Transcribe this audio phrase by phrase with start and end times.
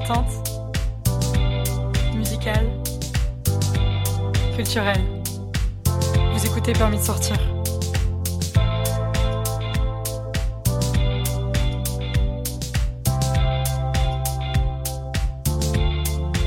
[0.00, 0.62] militante,
[2.14, 2.66] musicale,
[4.56, 5.00] culturelle.
[6.32, 7.36] Vous écoutez Permis de sortir.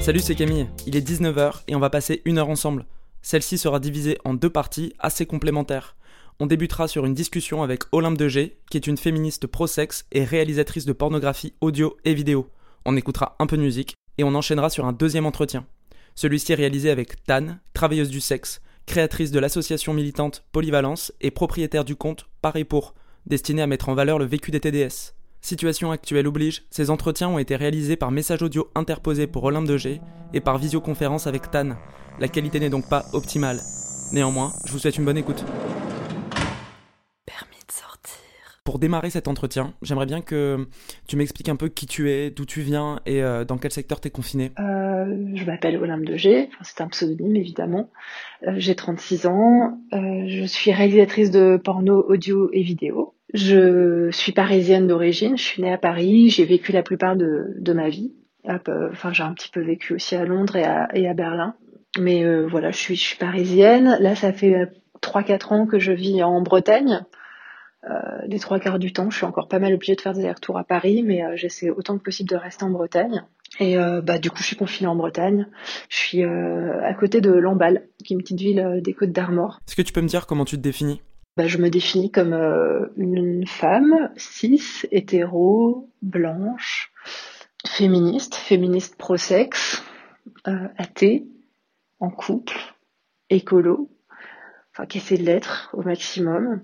[0.01, 0.67] Salut, c'est Camille.
[0.85, 2.85] Il est 19h et on va passer une heure ensemble.
[3.21, 5.95] Celle-ci sera divisée en deux parties assez complémentaires.
[6.39, 10.85] On débutera sur une discussion avec Olympe de qui est une féministe pro-sexe et réalisatrice
[10.85, 12.49] de pornographie audio et vidéo.
[12.85, 15.65] On écoutera un peu de musique et on enchaînera sur un deuxième entretien.
[16.15, 21.85] Celui-ci est réalisé avec Tan, travailleuse du sexe, créatrice de l'association militante Polyvalence et propriétaire
[21.85, 22.93] du compte Paris pour,
[23.25, 25.13] destiné à mettre en valeur le vécu des TDS.
[25.41, 29.77] Situation actuelle oblige, ces entretiens ont été réalisés par message audio interposé pour Olympe de
[29.77, 30.01] G
[30.33, 31.75] et par visioconférence avec Tan.
[32.19, 33.59] La qualité n'est donc pas optimale.
[34.11, 35.43] Néanmoins, je vous souhaite une bonne écoute.
[38.63, 40.67] Pour démarrer cet entretien, j'aimerais bien que
[41.07, 43.99] tu m'expliques un peu qui tu es, d'où tu viens et euh, dans quel secteur
[43.99, 44.51] tu es confiné.
[45.03, 47.89] Euh, je m'appelle Olympe de c'est un pseudonyme évidemment.
[48.47, 53.15] Euh, J'ai 36 ans, euh, je suis réalisatrice de porno audio et vidéo.
[53.33, 57.89] Je suis parisienne d'origine, je suis née à Paris, j'ai vécu la plupart de, ma
[57.89, 58.13] vie.
[58.45, 61.55] Enfin, j'ai un petit peu vécu aussi à Londres et à, Berlin.
[61.99, 63.97] Mais voilà, je suis parisienne.
[63.99, 64.69] Là, ça fait
[65.01, 67.03] 3-4 ans que je vis en Bretagne.
[67.89, 70.21] Euh, les trois quarts du temps, je suis encore pas mal obligée de faire des
[70.21, 73.25] allers-retours à Paris, mais euh, j'essaie autant que possible de rester en Bretagne.
[73.59, 75.47] Et euh, bah, du coup, je suis confinée en Bretagne.
[75.89, 79.11] Je suis euh, à côté de Lamballe, qui est une petite ville euh, des Côtes
[79.11, 79.59] d'Armor.
[79.67, 81.01] Est-ce que tu peux me dire comment tu te définis?
[81.35, 84.61] Bah, je me définis comme euh, une femme cis,
[84.91, 86.91] hétéro, blanche,
[87.67, 89.83] féministe, féministe pro-sexe,
[90.47, 91.25] euh, athée,
[91.99, 92.57] en couple,
[93.29, 93.89] écolo,
[94.71, 96.61] enfin qui essaie de l'être au maximum.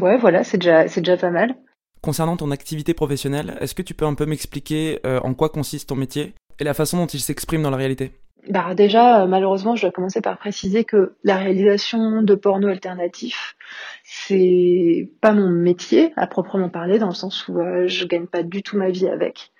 [0.00, 1.54] Ouais, voilà, c'est déjà, c'est déjà pas mal.
[2.00, 5.88] Concernant ton activité professionnelle, est-ce que tu peux un peu m'expliquer euh, en quoi consiste
[5.88, 8.12] ton métier et la façon dont il s'exprime dans la réalité?
[8.48, 13.54] Bah déjà, euh, malheureusement, je dois commencer par préciser que la réalisation de porno alternatif,
[14.02, 18.42] c'est pas mon métier à proprement parler, dans le sens où euh, je gagne pas
[18.42, 19.52] du tout ma vie avec.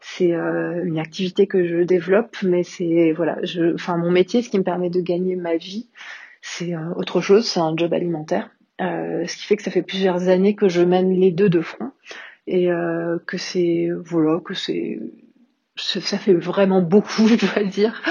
[0.00, 4.48] C'est euh, une activité que je développe, mais c'est voilà, je, enfin mon métier, ce
[4.48, 5.90] qui me permet de gagner ma vie,
[6.40, 8.50] c'est euh, autre chose, c'est un job alimentaire.
[8.80, 11.60] Euh, ce qui fait que ça fait plusieurs années que je mène les deux de
[11.60, 11.92] front
[12.46, 14.98] et euh, que c'est voilà que c'est
[15.76, 18.02] ça fait vraiment beaucoup, je dois dire.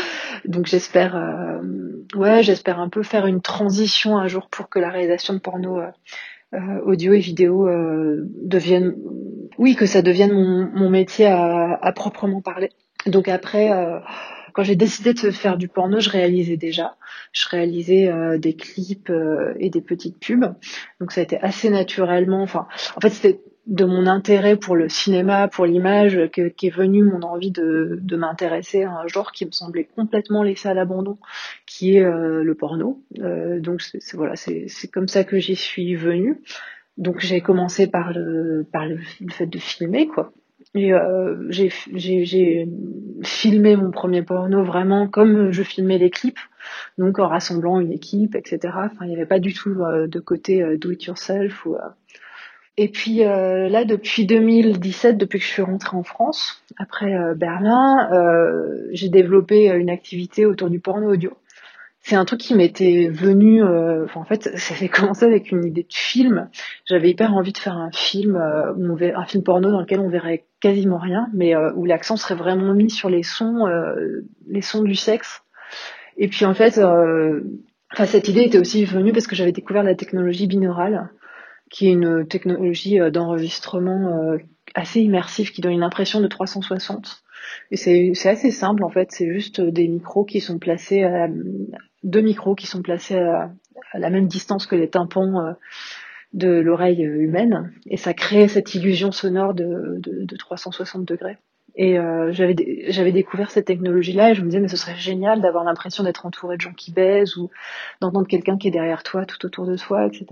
[0.46, 1.62] Donc j'espère, euh,
[2.16, 5.80] ouais, j'espère un peu faire une transition un jour pour que la réalisation de porno
[5.80, 5.92] euh,
[6.54, 8.96] euh, audio et vidéo euh, devienne,
[9.58, 10.32] oui, que ça devienne
[10.74, 12.70] mon, métier à, à proprement parler.
[13.06, 13.70] Donc après,
[14.60, 16.98] quand j'ai décidé de faire du porno, je réalisais déjà.
[17.32, 20.54] Je réalisais euh, des clips euh, et des petites pubs.
[21.00, 22.42] Donc ça a été assez naturellement.
[22.42, 27.04] Enfin, en fait, c'était de mon intérêt pour le cinéma, pour l'image, que- qu'est venue
[27.04, 31.20] mon envie de, de m'intéresser à un genre qui me semblait complètement laissé à l'abandon,
[31.66, 33.02] qui est euh, le porno.
[33.16, 33.82] Donc
[34.14, 36.42] voilà, c'est comme ça que j'y suis venue.
[36.98, 38.98] Donc j'ai commencé par le par le
[39.32, 40.34] fait de filmer quoi.
[40.76, 42.68] Et euh, j'ai
[43.24, 46.40] filmé mon premier porno vraiment comme je filmais les clips,
[46.98, 48.60] donc en rassemblant une équipe, etc.
[48.66, 51.76] Enfin, il n'y avait pas du tout euh, de côté euh, do it yourself ou
[51.76, 51.80] euh,
[52.78, 58.08] et puis là, depuis 2017, depuis que je suis rentrée en France, après Berlin,
[58.94, 61.34] j'ai développé une activité autour du porno audio.
[62.02, 65.84] C'est un truc qui m'était venu, euh, en fait, ça avait commencé avec une idée
[65.84, 66.50] de film.
[66.86, 70.46] J'avais hyper envie de faire un film, euh, un film porno dans lequel on verrait
[70.60, 74.84] quasiment rien, mais euh, où l'accent serait vraiment mis sur les sons, euh, les sons
[74.84, 75.42] du sexe.
[76.18, 77.42] Et puis en fait, euh,
[78.06, 81.10] cette idée était aussi venue parce que j'avais découvert la technologie binaurale
[81.70, 84.38] qui est une technologie d'enregistrement
[84.74, 87.22] assez immersif qui donne une impression de 360.
[87.70, 91.28] Et c'est assez simple en fait, c'est juste des micros qui sont placés, à,
[92.04, 93.52] deux micros qui sont placés à,
[93.94, 95.54] la même distance que les tympans euh,
[96.34, 101.38] de l'oreille euh, humaine, et ça crée cette illusion sonore de, de, de 360 degrés.
[101.76, 104.96] Et euh, j'avais dé- j'avais découvert cette technologie-là et je me disais mais ce serait
[104.96, 107.50] génial d'avoir l'impression d'être entouré de gens qui baisent ou
[108.02, 110.26] d'entendre quelqu'un qui est derrière toi, tout autour de toi, etc.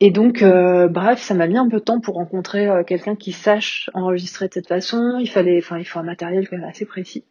[0.00, 3.88] Et donc, bref, ça m'a mis un peu de temps pour rencontrer quelqu'un qui sache
[3.94, 5.18] enregistrer de cette façon.
[5.18, 7.24] Il fallait, enfin, il faut un matériel quand même assez précis.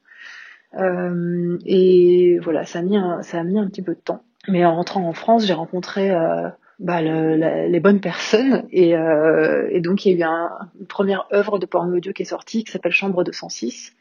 [0.79, 4.23] Euh, et voilà, ça a mis un, ça a mis un petit peu de temps.
[4.47, 6.49] Mais en rentrant en France, j'ai rencontré euh,
[6.79, 10.49] bah, les bonnes personnes et, euh, et donc il y a eu un-
[10.79, 13.95] une première œuvre de porno audio qui est sortie qui s'appelle Chambre 206.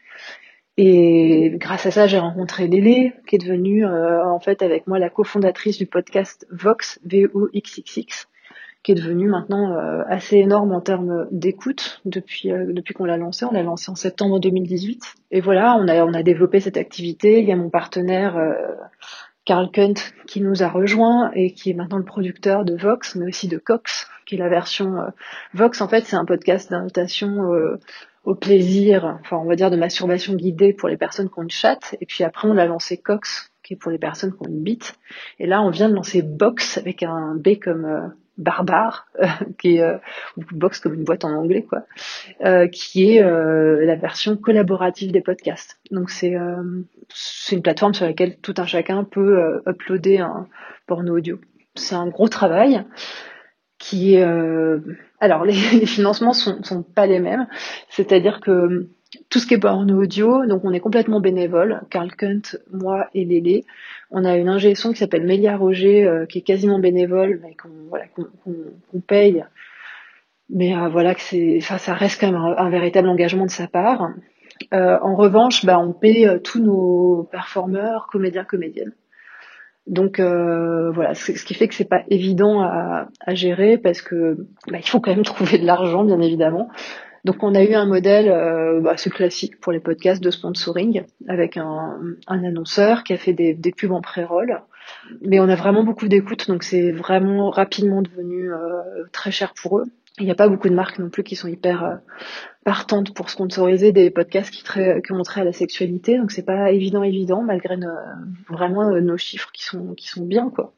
[0.79, 4.99] Et grâce à ça, j'ai rencontré Lélé, qui est devenue euh, en fait avec moi
[4.99, 8.29] la cofondatrice du podcast Vox, V-O-X-X-X,
[8.83, 13.17] qui est devenu maintenant euh, assez énorme en termes d'écoute depuis euh, depuis qu'on l'a
[13.17, 13.45] lancé.
[13.45, 15.15] On l'a lancé en septembre 2018.
[15.31, 17.41] Et voilà, on a on a développé cette activité.
[17.41, 18.37] Il y a mon partenaire
[19.45, 19.95] Carl Kunt
[20.27, 23.59] qui nous a rejoint et qui est maintenant le producteur de Vox, mais aussi de
[23.59, 24.97] Cox, qui est la version
[25.55, 25.81] Vox.
[25.81, 27.41] En fait, c'est un podcast d'invitation
[28.25, 31.51] au plaisir, enfin on va dire de masturbation guidée pour les personnes qui ont une
[31.51, 31.97] chatte.
[32.01, 34.63] Et puis après, on a lancé Cox, qui est pour les personnes qui ont une
[34.63, 34.95] bite.
[35.39, 39.27] Et là, on vient de lancer Box avec un B comme barbare, euh,
[39.59, 39.99] qui est euh,
[40.83, 41.83] comme une boîte en anglais quoi,
[42.45, 45.79] euh, qui est la version collaborative des podcasts.
[45.91, 50.47] Donc c'est une plateforme sur laquelle tout un chacun peut uploader un
[50.87, 51.41] porno audio.
[51.75, 52.85] C'est un gros travail
[53.79, 54.25] qui est
[55.21, 57.47] alors les, les, financements sont sont pas les mêmes,
[57.89, 58.89] c'est-à-dire que
[59.29, 63.25] tout ce qui est porno audio, donc on est complètement bénévole, Carl Kunt, moi et
[63.25, 63.65] Lélé.
[64.11, 67.55] On a une ingé son qui s'appelle Mélia Roger, euh, qui est quasiment bénévole, mais
[67.55, 69.45] qu'on voilà, qu'on paye.
[70.49, 73.67] Mais euh, voilà que c'est, enfin, ça reste quand même un, véritable engagement de sa
[73.67, 74.11] part.
[74.73, 78.93] Euh, en revanche, bah, on paye tous nos performeurs, comédiens, comédiennes.
[79.87, 84.37] Donc voilà, ce qui fait que c'est pas évident à, à gérer parce que
[84.69, 86.69] bah, il faut quand même trouver de l'argent, bien évidemment.
[87.25, 91.05] Donc on a eu un modèle euh, bah, assez classique pour les podcasts de sponsoring
[91.29, 94.61] avec un, un annonceur qui a fait des, des pubs en pré-roll.
[95.21, 98.59] Mais on a vraiment beaucoup d'écoute, donc c'est vraiment rapidement devenu euh,
[99.13, 99.85] très cher pour eux.
[100.19, 101.95] Il n'y a pas beaucoup de marques non plus qui sont hyper euh,
[102.65, 107.03] partantes pour sponsoriser des podcasts qui, ont trait à la sexualité, donc c'est pas évident
[107.03, 107.77] évident malgré
[108.49, 110.75] vraiment nos chiffres qui sont qui sont bien quoi.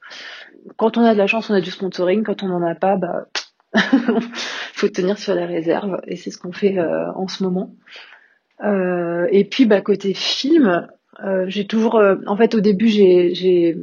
[0.76, 2.22] Quand on a de la chance, on a du sponsoring.
[2.22, 3.26] Quand on n'en a pas, bah
[4.72, 7.74] faut tenir sur les réserves et c'est ce qu'on fait euh, en ce moment.
[8.62, 10.88] Euh, et puis bah côté film,
[11.24, 13.74] euh, j'ai toujours, en fait au début j'ai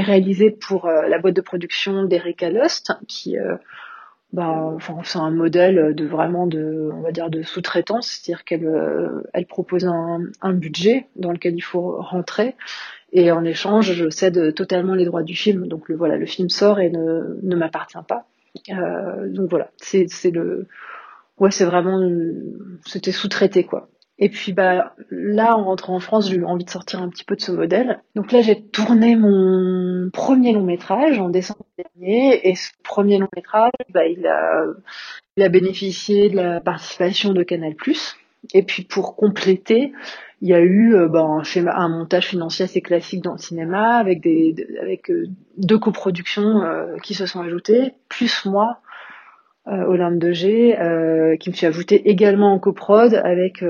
[0.00, 3.36] réalisé pour la boîte de production d'Erika Lust qui
[4.32, 8.68] bah, enfin, c'est un modèle de vraiment de, on va dire, de sous-traitance, c'est-à-dire qu'elle
[9.32, 12.54] elle propose un, budget dans lequel il faut rentrer,
[13.12, 15.68] et en échange, je cède totalement les droits du film.
[15.68, 18.26] Donc le, voilà, le film sort et ne m'appartient pas.
[18.70, 20.66] Euh, donc voilà, c'est le,
[21.38, 22.00] ouais, c'est vraiment,
[22.84, 23.88] c'était sous-traité quoi.
[24.18, 27.24] Et puis bah là, en rentrant en France, j'ai eu envie de sortir un petit
[27.24, 28.00] peu de ce modèle.
[28.14, 33.28] Donc là, j'ai tourné mon premier long métrage en décembre dernier, et ce premier long
[33.36, 34.64] métrage, bah, il a,
[35.36, 37.74] il a bénéficié de la participation de Canal+.
[38.54, 39.92] Et puis pour compléter,
[40.42, 44.20] il y a eu euh, ben, un, montage financier assez classique dans le cinéma avec
[44.20, 48.80] des avec euh, deux coproductions euh, qui se sont ajoutées, plus moi
[49.68, 50.78] Olympe de G,
[51.40, 53.64] qui me suis ajoutée également en coprod avec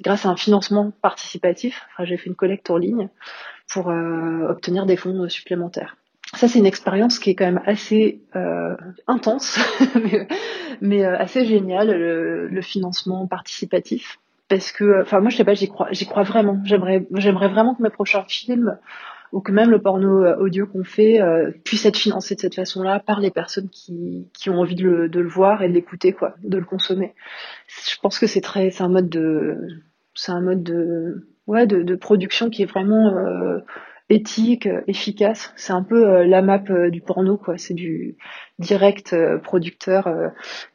[0.00, 1.84] grâce à un financement participatif.
[1.90, 3.08] Enfin, j'ai fait une collecte en ligne
[3.68, 5.96] pour obtenir des fonds supplémentaires.
[6.34, 8.22] Ça, c'est une expérience qui est quand même assez
[9.06, 9.58] intense,
[10.80, 14.18] mais, assez géniale, le financement participatif.
[14.52, 16.60] Parce que enfin moi je sais pas j'y crois j'y crois vraiment.
[16.64, 18.78] J'aimerais j'aimerais vraiment que mes prochains films
[19.32, 22.56] ou que même le porno euh, audio qu'on fait euh, puisse être financé de cette
[22.56, 25.72] façon-là par les personnes qui, qui ont envie de le, de le voir et de
[25.72, 27.14] l'écouter quoi de le consommer.
[27.66, 29.56] Je pense que c'est très c'est un mode de
[30.14, 33.60] c'est un mode de ouais de, de production qui est vraiment euh,
[34.12, 38.16] éthique efficace c'est un peu la map du porno quoi c'est du
[38.58, 40.08] direct producteur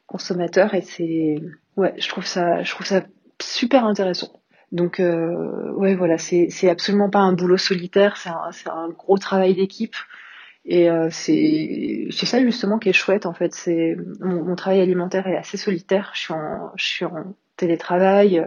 [0.06, 1.36] consommateur et c'est
[1.76, 3.02] ouais je trouve ça je trouve ça
[3.42, 4.32] super intéressant.
[4.72, 8.90] Donc euh, ouais voilà, c'est c'est absolument pas un boulot solitaire, c'est un c'est un
[8.90, 9.96] gros travail d'équipe
[10.66, 13.54] et euh, c'est c'est ça justement qui est chouette en fait.
[13.54, 16.10] C'est mon, travail alimentaire est assez solitaire.
[16.14, 18.46] Je suis en je suis en télétravail,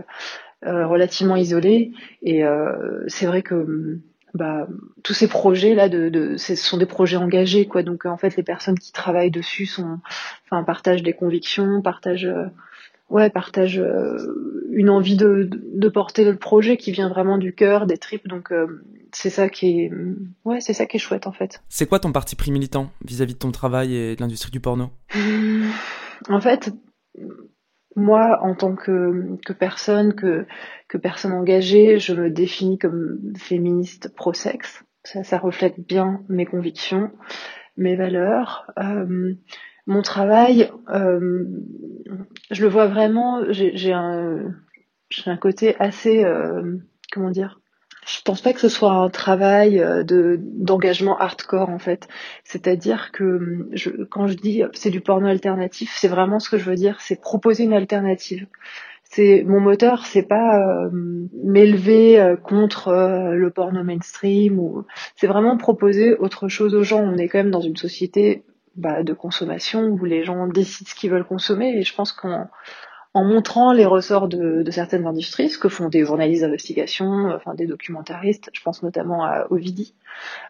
[0.65, 3.99] euh, relativement isolé et euh, c'est vrai que
[4.33, 4.67] bah,
[5.03, 8.35] tous ces projets là de, de ce sont des projets engagés quoi donc en fait
[8.37, 9.99] les personnes qui travaillent dessus sont
[10.45, 12.45] enfin partagent des convictions partagent euh,
[13.11, 17.85] ouais, partage euh, une envie de, de, porter le projet qui vient vraiment du cœur,
[17.85, 18.27] des tripes.
[18.27, 19.91] Donc euh, c'est ça qui est,
[20.45, 21.61] ouais, c'est ça qui est chouette en fait.
[21.69, 24.89] C'est quoi ton parti pris militant vis-à-vis de ton travail et de l'industrie du porno?
[26.29, 26.71] En fait,
[27.95, 30.45] moi, en tant que, que personne, que,
[30.87, 34.83] que personne engagée, je me définis comme féministe pro-sexe.
[35.03, 37.11] Ça, ça reflète bien mes convictions,
[37.77, 38.71] mes valeurs.
[38.77, 39.33] Euh,
[39.87, 41.45] mon travail, euh,
[42.51, 44.53] je le vois vraiment, j'ai un,
[45.25, 46.77] un côté assez, euh,
[47.11, 47.60] comment dire,
[48.17, 52.07] je pense pas que ce soit un travail euh, de d'engagement hardcore en fait.
[52.43, 56.69] C'est-à-dire que je, quand je dis c'est du porno alternatif, c'est vraiment ce que je
[56.69, 58.47] veux dire, c'est proposer une alternative.
[59.03, 60.61] C'est mon moteur, c'est pas
[60.93, 62.93] m'élever contre
[63.33, 64.85] le porno mainstream ou
[65.17, 67.01] c'est vraiment proposer autre chose aux gens.
[67.01, 70.95] On est quand même dans une société bah, de consommation où les gens décident ce
[70.95, 71.77] qu'ils veulent consommer.
[71.77, 72.47] Et je pense qu'en
[73.13, 77.67] en montrant les ressorts de, certaines industries, ce que font des journalistes d'investigation, enfin des
[77.67, 79.95] documentaristes, je pense notamment à Ovidie,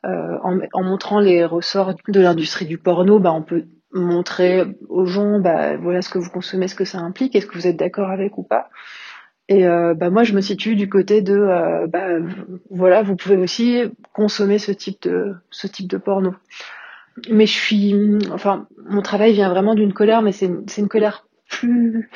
[0.06, 5.40] euh, en, montrant les ressorts de l'industrie du porno, bah, on peut montrer aux gens,
[5.40, 8.10] bah, voilà ce que vous consommez, ce que ça implique, est-ce que vous êtes d'accord
[8.10, 8.70] avec ou pas.
[9.48, 12.20] Et euh, bah, moi, je me situe du côté de, euh, bah,
[12.70, 13.82] voilà, vous pouvez aussi
[14.14, 16.36] consommer ce type de, ce type de porno.
[17.30, 22.10] Mais je suis, enfin, mon travail vient vraiment d'une colère, mais c'est une colère plus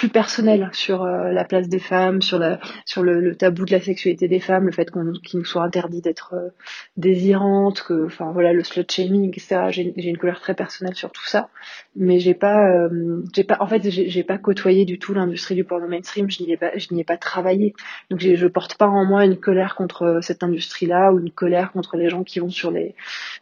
[0.00, 3.82] plus personnel sur euh, la place des femmes, sur la sur le, tabou de la
[3.82, 6.48] sexualité des femmes, le fait qu'on qu'il nous soit interdit d'être euh,
[6.96, 9.66] désirante, que enfin voilà le slut shaming, etc.
[9.68, 11.50] J'ai une couleur très personnelle sur tout ça,
[11.96, 15.64] mais j'ai pas euh, j'ai pas en fait j'ai pas côtoyé du tout l'industrie du
[15.64, 17.74] porno mainstream, je n'y ai pas je n'y ai pas travaillé,
[18.08, 21.98] donc je porte pas en moi une colère contre cette industrie-là ou une colère contre
[21.98, 22.94] les gens qui vont sur les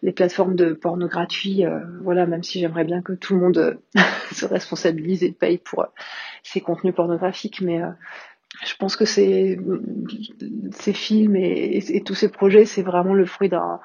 [0.02, 1.62] les plateformes de porno gratuit,
[2.02, 3.78] voilà même si j'aimerais bien que tout le monde
[4.32, 5.86] se responsabilise et paye pour
[6.48, 7.90] ces contenus pornographiques, mais euh,
[8.64, 9.58] je pense que ces,
[10.72, 13.80] ces films et, tous ces projets, c'est vraiment le fruit d'un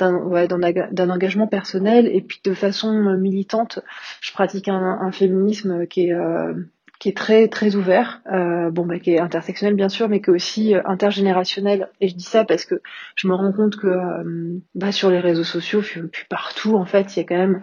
[0.00, 3.78] ouais, d'un engagement personnel et puis de façon militante.
[4.20, 6.52] Je pratique un, féminisme qui est euh,
[6.98, 10.30] qui est très très ouvert, euh, bon bah qui est intersectionnel bien sûr, mais qui
[10.30, 11.88] est aussi intergénérationnel.
[12.00, 12.82] Et je dis ça parce que
[13.14, 17.20] je me rends compte que bah, sur les réseaux sociaux, puis partout en fait, il
[17.20, 17.60] y a quand même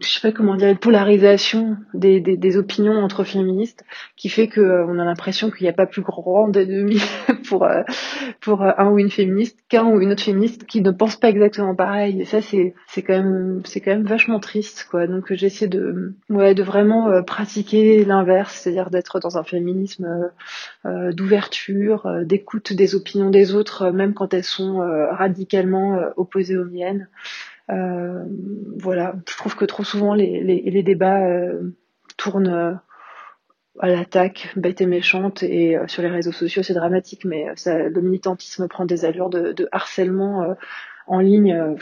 [0.00, 3.84] je sais pas comment dire, une polarisation des, des, des opinions entre féministes
[4.16, 7.00] qui fait que euh, on a l'impression qu'il n'y a pas plus grand ennemi
[7.48, 7.82] pour euh,
[8.40, 11.28] pour euh, un ou une féministe qu'un ou une autre féministe qui ne pense pas
[11.28, 12.20] exactement pareil.
[12.20, 15.06] Et ça c'est c'est quand même c'est quand même vachement triste quoi.
[15.06, 20.30] Donc j'essaie de ouais de vraiment pratiquer l'inverse, c'est-à-dire d'être dans un féminisme
[20.84, 24.78] d'ouverture, d'écoute des opinions des autres, même quand elles sont
[25.10, 27.08] radicalement opposées aux miennes.
[27.70, 28.24] Euh,
[28.78, 31.76] voilà, je trouve que trop souvent les, débats euh,
[32.16, 32.74] tournent euh,
[33.78, 38.66] à l'attaque bête et méchante et sur les réseaux sociaux c'est dramatique mais le militantisme
[38.68, 40.56] prend des allures de, harcèlement
[41.06, 41.76] en ligne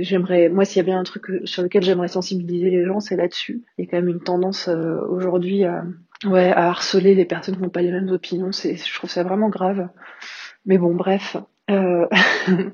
[0.00, 3.16] j'aimerais moi s'il y a bien un truc sur lequel j'aimerais sensibiliser les gens c'est
[3.16, 3.64] là-dessus.
[3.76, 5.84] Il y a quand même une tendance aujourd'hui à
[6.24, 8.52] harceler les personnes qui n'ont pas les mêmes opinions.
[8.52, 9.88] Je trouve ça vraiment grave.
[10.64, 11.36] Mais bon bref
[11.68, 12.06] euh,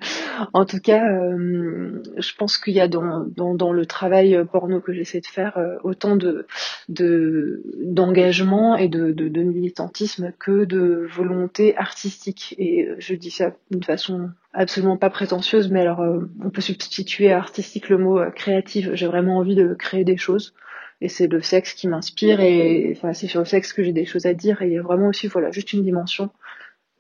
[0.53, 4.81] en tout cas, euh, je pense qu'il y a dans, dans, dans, le travail porno
[4.81, 6.47] que j'essaie de faire euh, autant de
[6.89, 12.55] d'engagement et de, de, de, militantisme que de volonté artistique.
[12.59, 16.03] Et je dis ça d'une façon absolument pas prétentieuse, mais alors
[16.45, 18.91] on peut substituer artistique le mot créative.
[18.95, 20.55] J'ai vraiment envie de créer des choses
[21.01, 24.05] et c'est le sexe qui m'inspire et enfin c'est sur le sexe que j'ai des
[24.05, 26.31] choses à dire et il y a vraiment aussi voilà juste une dimension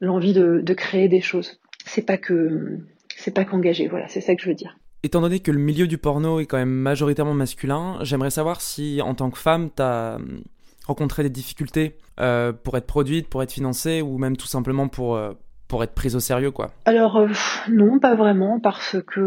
[0.00, 2.78] l'envie de, de créer des choses c'est pas que
[3.16, 3.88] c'est pas qu'engagé.
[3.88, 4.76] Voilà, c'est ça que je veux dire.
[5.02, 9.02] Étant donné que le milieu du porno est quand même majoritairement masculin, j'aimerais savoir si
[9.02, 10.42] en tant que femme, tu as hum,
[10.86, 15.16] rencontré des difficultés euh, pour être produite, pour être financée ou même tout simplement pour,
[15.16, 15.32] euh,
[15.66, 16.70] pour être prise au sérieux quoi?
[16.84, 17.28] Alors euh,
[17.68, 19.20] non, pas vraiment parce que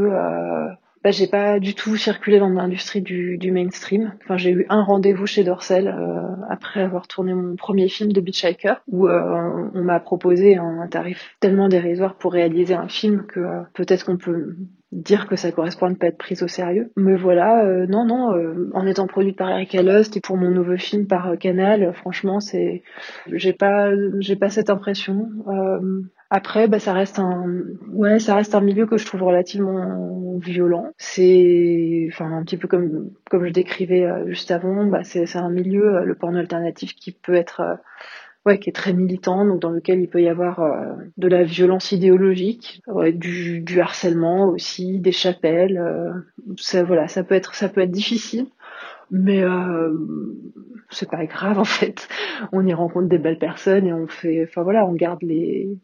[1.06, 4.16] bah, j'ai pas du tout circulé dans l'industrie du, mainstream.
[4.24, 8.20] Enfin, j'ai eu un rendez-vous chez Dorsel euh, après avoir tourné mon premier film de
[8.22, 13.40] Hitchhiker où euh, on m'a proposé un tarif tellement dérisoire pour réaliser un film que
[13.40, 14.56] euh, peut-être qu'on peut
[14.92, 16.92] dire que ça correspond à ne pas être prise au sérieux.
[16.98, 18.34] Mais voilà, non, non,
[18.74, 22.82] en étant produite par Eric Lost et pour mon nouveau film par Canal, franchement, c'est,
[23.32, 25.30] j'ai pas, j'ai pas cette impression.
[26.30, 27.46] Après, bah, ça reste un,
[27.90, 30.92] ouais, ça reste un milieu que je trouve relativement violent.
[30.98, 35.38] C'est, enfin, un petit peu comme, comme je décrivais euh, juste avant, bah, c'est, c'est
[35.38, 37.76] un milieu, euh, le porno alternatif, qui peut être, euh,
[38.46, 40.62] ouais, qui est très militant, donc dans lequel il peut y avoir
[41.18, 42.82] de la violence idéologique,
[43.14, 45.82] du, du harcèlement aussi, des chapelles.
[46.58, 48.48] ça, voilà, ça peut être, ça peut être difficile,
[49.10, 49.44] mais
[50.92, 52.08] c'est pas grave en fait.
[52.52, 55.80] On y rencontre des belles personnes et on fait, enfin voilà, on garde les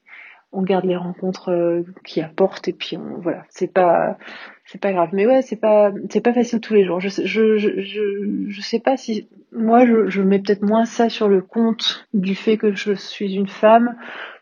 [0.51, 3.43] on garde les rencontres euh, qui apportent et puis on, voilà.
[3.49, 4.17] C'est pas
[4.65, 5.09] c'est pas grave.
[5.13, 6.99] Mais ouais c'est pas c'est pas facile tous les jours.
[6.99, 11.41] Je je je je, sais pas si moi je mets peut-être moins ça sur le
[11.41, 13.95] compte du fait que je suis une femme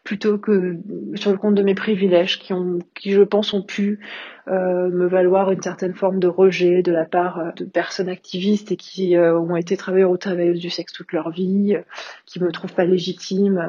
[0.10, 0.76] plutôt que
[1.14, 4.00] sur le compte de mes privilèges qui ont qui je pense ont pu
[4.48, 8.72] euh, me valoir une certaine forme de rejet de la part euh, de personnes activistes
[8.72, 11.78] et qui euh, ont été travailleurs ou travailleuses du sexe toute leur vie,
[12.26, 13.64] qui me trouvent pas légitime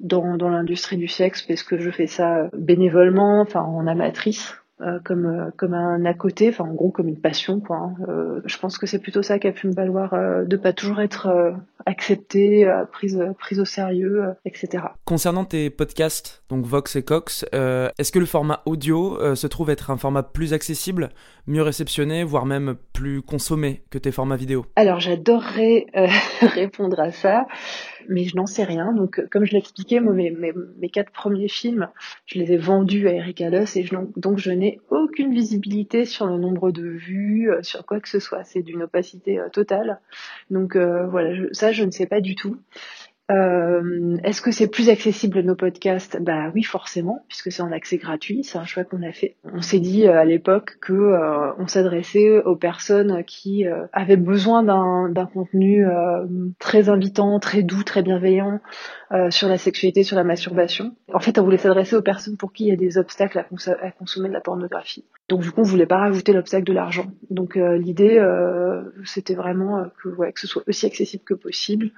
[0.00, 4.56] dans, dans l'industrie du sexe parce que je fais ça bénévolement, enfin en amatrice.
[4.80, 7.76] Euh, comme euh, comme un à côté, enfin en gros comme une passion quoi.
[7.76, 7.94] Hein.
[8.08, 10.14] Euh, je pense que c'est plutôt ça qui a pu me valoir
[10.44, 11.54] de pas toujours être
[11.86, 14.82] acceptée, prise prise au sérieux, etc.
[15.04, 19.92] Concernant tes podcasts, donc Vox et Cox, est-ce que le format audio se trouve être
[19.92, 21.10] un format plus accessible,
[21.46, 24.66] mieux réceptionné, voire même plus consommé que tes formats vidéo?
[24.74, 25.86] Alors j'adorerais
[26.40, 27.46] répondre à ça
[28.08, 28.92] mais je n'en sais rien.
[28.92, 31.88] Donc, euh, comme je l'expliquais, mes, quatre premiers films,
[32.26, 36.38] je les ai vendus à Eric Allos et donc je n'ai aucune visibilité sur le
[36.38, 38.44] nombre de vues, euh, sur quoi que ce soit.
[38.44, 40.00] C'est d'une opacité euh, totale.
[40.50, 42.56] Donc voilà, ça, je ne sais pas du tout.
[43.30, 46.20] Euh, Est-ce que c'est plus accessible nos podcasts?
[46.20, 48.44] Bah oui, forcément, puisque c'est en accès gratuit.
[48.44, 49.36] C'est un choix qu'on a fait.
[49.44, 54.18] On s'est dit euh, à l'époque que euh, on s'adressait aux personnes qui euh, avaient
[54.18, 55.86] besoin d'un contenu
[56.58, 58.60] très invitant, très doux, très bienveillant
[59.30, 60.94] sur la sexualité, sur la masturbation.
[61.12, 63.46] En fait, on voulait s'adresser aux personnes pour qui il y a des obstacles à,
[63.80, 65.04] à consommer de la pornographie.
[65.28, 67.06] Donc du coup, on voulait pas rajouter l'obstacle de l'argent.
[67.30, 68.20] Donc l'idée,
[69.04, 71.90] c'était vraiment que, ouais, que ce soit aussi accessible que possible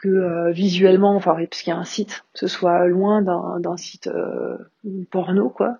[0.00, 4.56] que euh, visuellement, enfin puisqu'il y a un site, ce soit loin d'un site euh,
[5.10, 5.76] porno, quoi,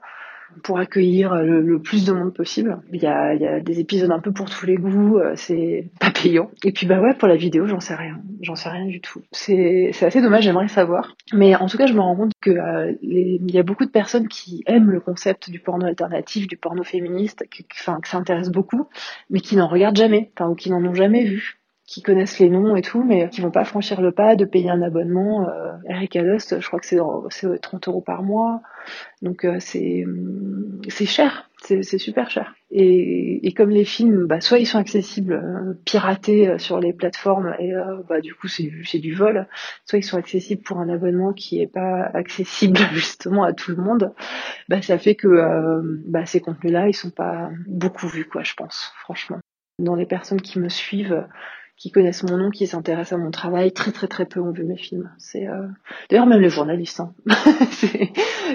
[0.63, 2.81] pour accueillir le, plus de monde possible.
[2.93, 5.33] Il y a, il y a des épisodes un peu pour tous les goûts, euh,
[5.37, 6.51] c'est pas payant.
[6.65, 9.23] Et puis bah ouais, pour la vidéo, j'en sais rien, j'en sais rien du tout.
[9.33, 11.17] C'est assez dommage, j'aimerais savoir.
[11.33, 12.51] Mais en tout cas, je me rends compte que
[13.03, 16.83] il y a beaucoup de personnes qui aiment le concept du porno alternatif, du porno
[16.83, 18.89] féministe, qui, enfin, que ça intéresse beaucoup,
[19.31, 21.60] mais qui n'en regardent jamais, ou qui n'en ont jamais vu
[21.91, 24.71] qui connaissent les noms et tout, mais qui vont pas franchir le pas de payer
[24.71, 25.49] un abonnement.
[25.49, 28.63] Euh, Eric Adost, je crois que c'est 30 euros par mois,
[29.23, 30.05] donc euh, c'est
[30.89, 32.55] c'est cher, c'est super cher.
[32.71, 36.93] Et, et, comme les films, bah, soit ils sont accessibles euh, piratés euh, sur les
[36.93, 37.73] plateformes et
[38.09, 39.49] bah du coup c'est c'est du vol,
[39.85, 43.83] soit ils sont accessibles pour un abonnement qui est pas accessible justement à tout le
[43.83, 44.15] monde.
[44.69, 48.93] Bah ça fait que bah, ces contenus-là ils sont pas beaucoup vus quoi, je pense,
[49.01, 49.41] franchement.
[49.81, 51.27] Dans les personnes qui me suivent,
[51.81, 53.73] qui connaissent mon nom, qui s'intéressent à mon travail.
[53.73, 55.11] Très très très peu ont vu mes films.
[55.17, 55.67] C'est euh...
[56.11, 57.01] d'ailleurs même les journalistes.
[57.01, 57.15] Hein.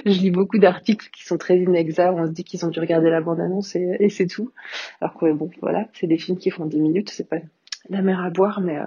[0.05, 2.13] je lis beaucoup d'articles qui sont très inexacts.
[2.15, 4.51] On se dit qu'ils ont dû regarder la bande annonce et, et c'est tout.
[5.01, 7.09] Alors que bon, voilà, c'est des films qui font 10 minutes.
[7.09, 7.37] C'est pas
[7.89, 8.85] la mer à boire, mais euh,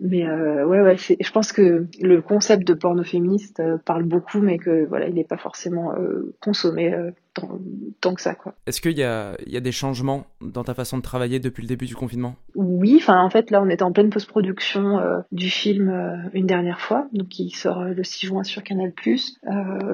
[0.00, 4.40] mais euh, ouais, ouais, je pense que le concept de porno féministe euh, parle beaucoup,
[4.40, 7.60] mais que voilà, il n'est pas forcément euh, consommé euh, tant,
[8.00, 8.54] tant, que ça, quoi.
[8.66, 11.62] Est-ce qu'il y a, il y a des changements dans ta façon de travailler depuis
[11.62, 12.34] le début du confinement?
[12.54, 17.06] Oui, enfin en fait là, on était en pleine post-production du film une dernière fois,
[17.12, 18.92] donc qui sort le 6 juin sur Canal+.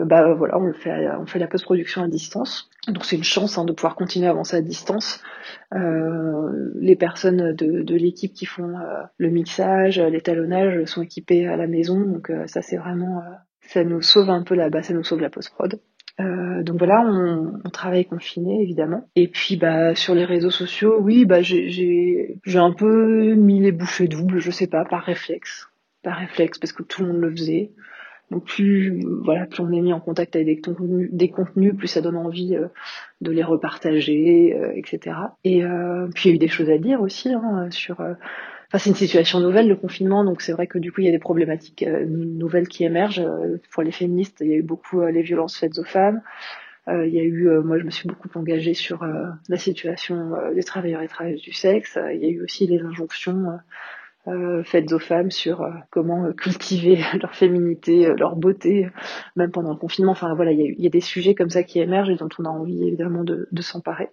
[0.07, 2.71] bah voilà, on le fait, on fait la post-production à distance.
[2.89, 5.21] Donc c'est une chance hein, de pouvoir continuer à avancer à distance.
[5.73, 11.57] Euh, les personnes de, de l'équipe qui font euh, le mixage, l'étalonnage sont équipées à
[11.57, 13.31] la maison, donc euh, ça c'est vraiment, euh,
[13.63, 15.31] ça nous sauve un peu là-bas, ça nous sauve la
[16.17, 16.65] post-prod.
[16.65, 19.09] donc voilà, on, on, travaille confiné évidemment.
[19.17, 21.69] Et puis bah sur les réseaux sociaux, oui, bah j'ai
[22.45, 25.69] j'ai un peu mis les bouchées doubles, je sais pas, par réflexe,
[26.03, 27.73] par réflexe parce que tout le monde le faisait.
[28.33, 32.17] Donc plus voilà, plus on est mis en contact avec des contenus, plus ça donne
[32.17, 32.69] envie euh,
[33.21, 35.17] de les repartager, euh, etc.
[35.45, 38.03] Et euh, puis il y a eu des choses à dire aussi hein, sur.
[38.73, 41.09] Enfin, c'est une situation nouvelle, le confinement, donc c'est vrai que du coup, il y
[41.09, 43.23] a des problématiques nouvelles qui émergent.
[43.71, 46.23] pour les féministes, il y a eu beaucoup les violences faites aux femmes.
[46.89, 49.05] il y a eu, moi, je me suis beaucoup engagée sur
[49.49, 51.99] la situation des travailleurs et travailleuses du sexe.
[52.15, 53.59] il y a eu aussi les injonctions
[54.29, 58.89] euh, faites aux femmes sur euh, comment euh, cultiver leur féminité, euh, leur beauté,
[59.37, 60.13] même pendant le confinement.
[60.13, 62.29] Enfin voilà, il y a, y a, des sujets comme ça qui émergent et dont
[62.39, 64.11] on a envie évidemment de, de s'emparer.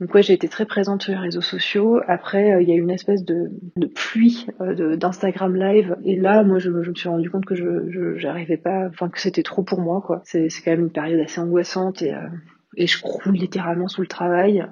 [0.00, 2.00] Donc ouais, j'ai été très présente sur les réseaux sociaux.
[2.08, 4.46] Après, il y a eu une espèce de, de pluie
[4.98, 5.96] d'Instagram Live.
[6.04, 9.44] Et là, moi, je, me suis rendu compte que je j'arrivais pas, enfin que c'était
[9.44, 10.20] trop pour moi, quoi.
[10.24, 12.12] C'est quand même une période assez angoissante et,
[12.76, 14.66] et je croule littéralement sous le travail.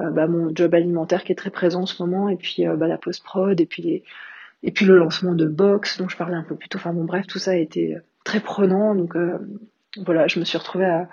[0.00, 2.76] Euh, bah, mon job alimentaire qui est très présent en ce moment, et puis euh,
[2.76, 4.04] bah, la post-prod, et puis les,
[4.62, 6.78] et puis le lancement de Box, dont je parlais un peu plus tôt.
[6.78, 8.94] Enfin bon, bref, tout ça a été très prenant.
[8.94, 9.38] Donc euh,
[9.96, 11.08] voilà, je me suis retrouvée à,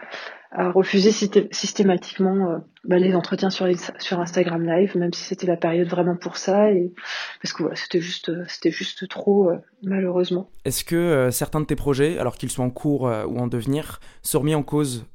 [0.51, 1.11] à refuser
[1.51, 3.67] systématiquement euh, bah, les entretiens sur,
[3.99, 6.93] sur Instagram Live, même si c'était la période vraiment pour ça, et
[7.41, 10.49] parce que voilà, c'était juste, c'était juste trop, euh, malheureusement.
[10.65, 13.99] Est-ce que euh, certains de tes projets, alors qu'ils soient en cours ou en devenir,
[14.21, 15.05] sont remis en cause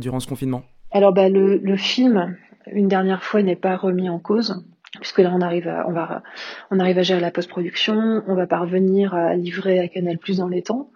[0.00, 0.64] durant ce confinement?
[0.90, 4.64] Alors bah, le, le film une dernière fois n'est pas remis en cause
[5.00, 6.22] puisque là on arrive à, on va,
[6.70, 10.48] on arrive à gérer la post-production, on va parvenir à livrer à Canal Plus dans
[10.48, 10.90] les temps.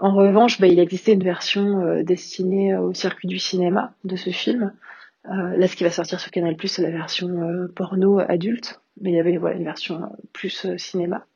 [0.00, 4.30] En revanche, bah, il existait une version euh, destinée au circuit du cinéma de ce
[4.30, 4.72] film.
[5.26, 9.10] Euh, là, ce qui va sortir sur Canal c'est la version euh, porno adulte, mais
[9.10, 10.00] il y avait voilà, une version
[10.32, 11.26] plus cinéma.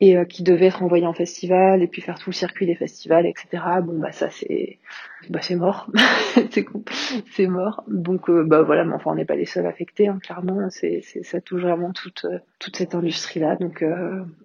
[0.00, 3.26] et qui devait être envoyé en festival et puis faire tout le circuit des festivals,
[3.26, 3.62] etc.
[3.84, 4.80] Bon bah ça c'est
[5.30, 5.88] bah c'est mort,
[6.50, 6.66] c'est
[7.30, 7.84] c'est mort.
[7.86, 10.68] Donc bah voilà, mais enfin on n'est pas les seuls affectés, hein, clairement.
[10.68, 12.26] C'est ça touche vraiment toute
[12.58, 13.54] toute cette industrie là.
[13.54, 13.84] Donc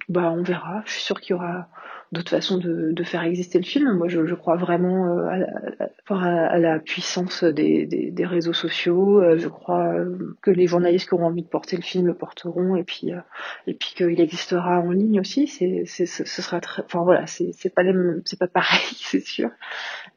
[0.07, 0.83] bah on verra.
[0.85, 1.67] Je suis sûre qu'il y aura
[2.11, 3.91] d'autres façons de, faire exister le film.
[3.93, 9.21] Moi, je, crois vraiment euh, à, la, à, la puissance des, réseaux sociaux.
[9.21, 9.93] Euh, je crois
[10.41, 13.19] que les journalistes qui auront envie de porter le film le porteront, et puis euh,
[13.67, 15.47] et puis qu'il existera en ligne aussi.
[15.47, 17.83] C'est, c'est, ce sera très, enfin voilà, c'est, c'est pas
[18.25, 19.49] c'est pas pareil, c'est sûr,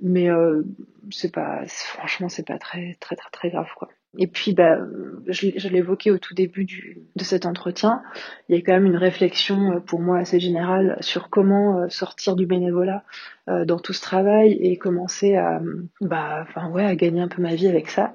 [0.00, 0.62] mais euh,
[1.10, 3.88] c'est pas, franchement, c'est pas très très très très grave quoi.
[4.18, 4.78] Et puis, bah,
[5.26, 8.02] je, l'évoquais au tout début du, de cet entretien,
[8.48, 11.88] il y a quand même une réflexion euh, pour moi assez générale sur comment euh,
[11.88, 13.04] sortir du bénévolat
[13.48, 15.62] euh, dans tout ce travail et commencer à,
[16.02, 18.14] bah, enfin ouais, à gagner un peu ma vie avec ça.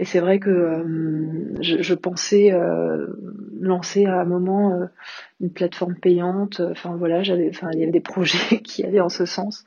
[0.00, 0.84] Et c'est vrai que
[1.60, 2.52] je, je, pensais
[3.60, 4.78] lancer à un moment
[5.40, 6.60] une plateforme payante.
[6.60, 9.64] Enfin voilà, il y avait des projets qui allaient en ce sens.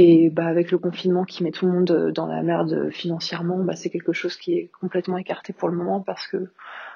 [0.00, 3.74] Et bah, avec le confinement qui met tout le monde dans la merde financièrement, bah,
[3.74, 6.36] c'est quelque chose qui est complètement écarté pour le moment parce que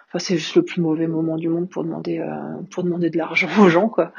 [0.07, 2.31] enfin, c'est juste le plus mauvais moment du monde pour demander euh,
[2.71, 4.12] pour demander de l'argent aux gens quoi.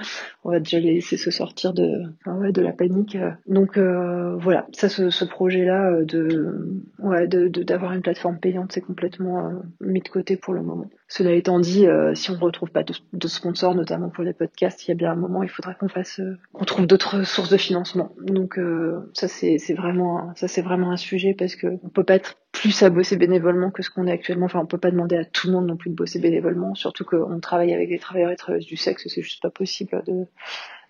[0.43, 3.17] On va déjà les laisser se sortir de ouais, de la panique.
[3.47, 8.81] Donc euh, voilà, ça ce, ce projet là de ouais d'avoir une plateforme payante, c'est
[8.81, 10.89] complètement euh, mis de côté pour le moment.
[11.15, 14.33] Cela étant dit, euh, si on ne retrouve pas de, de, sponsors, notamment pour les
[14.33, 17.21] podcasts, il y a bien un moment, il faudra qu'on fasse, euh, qu'on trouve d'autres
[17.21, 18.15] sources de financement.
[18.19, 22.15] Donc euh, ça c'est vraiment, ça c'est vraiment un sujet parce que on peut pas
[22.15, 24.47] être plus à bosser bénévolement que ce qu'on est actuellement.
[24.47, 27.05] Enfin, on peut pas demander à tout le monde non plus de bosser bénévolement, surtout
[27.05, 30.25] qu'on travaille avec des travailleurs et travailleuses du sexe, c'est juste pas possible de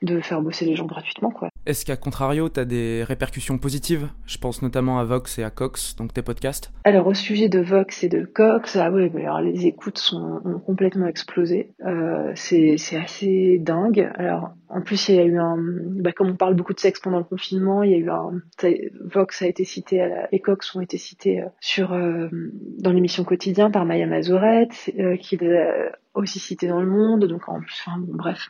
[0.04, 1.32] de faire bosser les gens gratuitement.
[1.32, 1.50] quoi.
[1.66, 4.10] Est-ce qu'à contrario, tu as des répercussions positives?
[4.26, 6.72] Je pense notamment à Vox et à Cox, donc tes podcasts.
[6.84, 10.60] Alors au sujet de Vox et de Cox, ah ouais, alors les écoutes sont, ont
[10.60, 11.74] complètement explosé.
[11.86, 14.12] Euh, c'est assez dingue.
[14.16, 17.00] Alors en plus, il y a eu un, bah, comme on parle beaucoup de sexe
[17.00, 18.42] pendant le confinement, il y a eu un,
[19.14, 22.28] Vox a été cité à la, et Cox ont été cités euh, sur euh,
[22.80, 27.26] dans l'émission quotidien par Maya Mazorette, euh, qui les aussi cité dans le Monde.
[27.26, 28.50] Donc en plus, enfin, bon, bref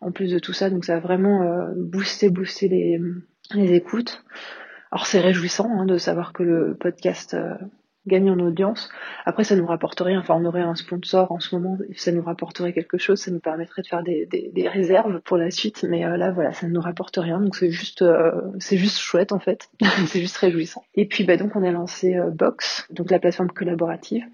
[0.00, 0.70] en plus de tout ça.
[0.70, 3.00] Donc ça a vraiment euh, boosté, boosté les,
[3.54, 4.24] les écoutes.
[4.90, 7.54] Alors c'est réjouissant hein, de savoir que le podcast euh,
[8.06, 8.90] gagne en audience.
[9.24, 10.18] Après ça nous rapporte rien.
[10.18, 13.38] Enfin on aurait un sponsor en ce moment, ça nous rapporterait quelque chose, ça nous
[13.38, 15.84] permettrait de faire des, des, des réserves pour la suite.
[15.88, 17.40] Mais euh, là voilà, ça ne nous rapporte rien.
[17.40, 18.04] Donc c'est juste
[18.58, 19.68] c'est juste chouette en fait.
[20.06, 20.82] c'est juste réjouissant.
[20.94, 24.24] Et puis bah donc on a lancé Box, donc la plateforme collaborative,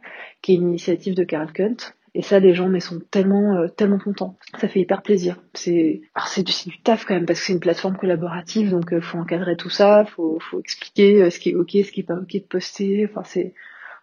[0.41, 3.69] qui est une initiative de Carl Kunt et ça, les gens mais sont tellement euh,
[3.69, 4.39] tellement contents.
[4.59, 5.37] Ça fait hyper plaisir.
[5.53, 9.03] C'est c'est du, du taf quand même parce que c'est une plateforme collaborative, donc euh,
[9.03, 12.05] faut encadrer tout ça, faut faut expliquer euh, ce qui est ok, ce qui est
[12.05, 13.07] pas ok de poster.
[13.07, 13.53] Enfin c'est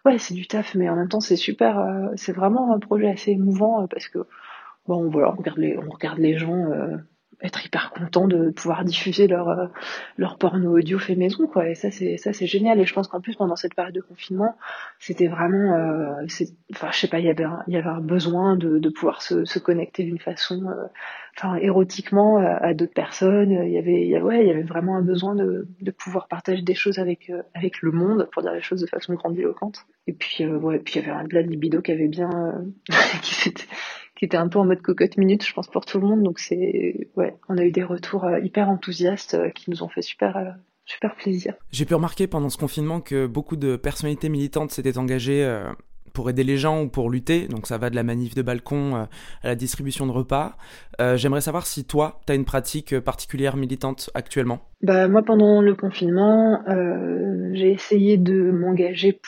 [0.04, 1.84] ouais c'est du taf, mais en même temps c'est super.
[2.14, 4.20] c'est vraiment un projet assez émouvant parce que
[4.86, 6.66] bon voilà on regarde les on regarde les gens
[7.42, 9.66] être hyper content de pouvoir diffuser leur euh,
[10.16, 11.68] leur porno audio fait maison quoi.
[11.68, 12.80] Et ça c'est ça c'est génial.
[12.80, 14.56] Et je pense qu'en plus pendant cette période de confinement
[14.98, 17.88] c'était vraiment euh, c'est enfin je sais pas il y avait un, il y avait
[17.88, 20.86] un besoin de, de pouvoir se, se connecter d'une façon euh,
[21.36, 23.50] enfin érotiquement à, d'autres personnes.
[23.50, 25.90] Il y avait il y avait, ouais il y avait vraiment un besoin de, de
[25.90, 29.86] pouvoir partager des choses avec avec le monde pour dire les choses de façon grandiloquente.
[30.06, 32.30] Et puis ouais puis il y avait un de la libido qui avait bien
[33.22, 33.64] qui s'était
[34.24, 36.22] était un peu en mode cocotte minute, je pense, pour tout le monde.
[36.22, 39.88] Donc c'est, ouais, on a eu des retours euh, hyper enthousiastes euh, qui nous ont
[39.88, 40.50] fait super, euh,
[40.84, 41.54] super plaisir.
[41.70, 45.44] J'ai pu remarquer pendant ce confinement que beaucoup de personnalités militantes s'étaient engagées
[46.14, 47.46] pour aider les gens ou pour lutter.
[47.48, 49.08] Donc ça va de la manif de balcon à
[49.42, 50.56] la distribution de repas.
[51.16, 54.60] J'aimerais savoir si toi, tu as une pratique particulière militante actuellement.
[54.80, 56.62] Bah moi pendant le confinement,
[57.52, 59.18] j'ai essayé de m'engager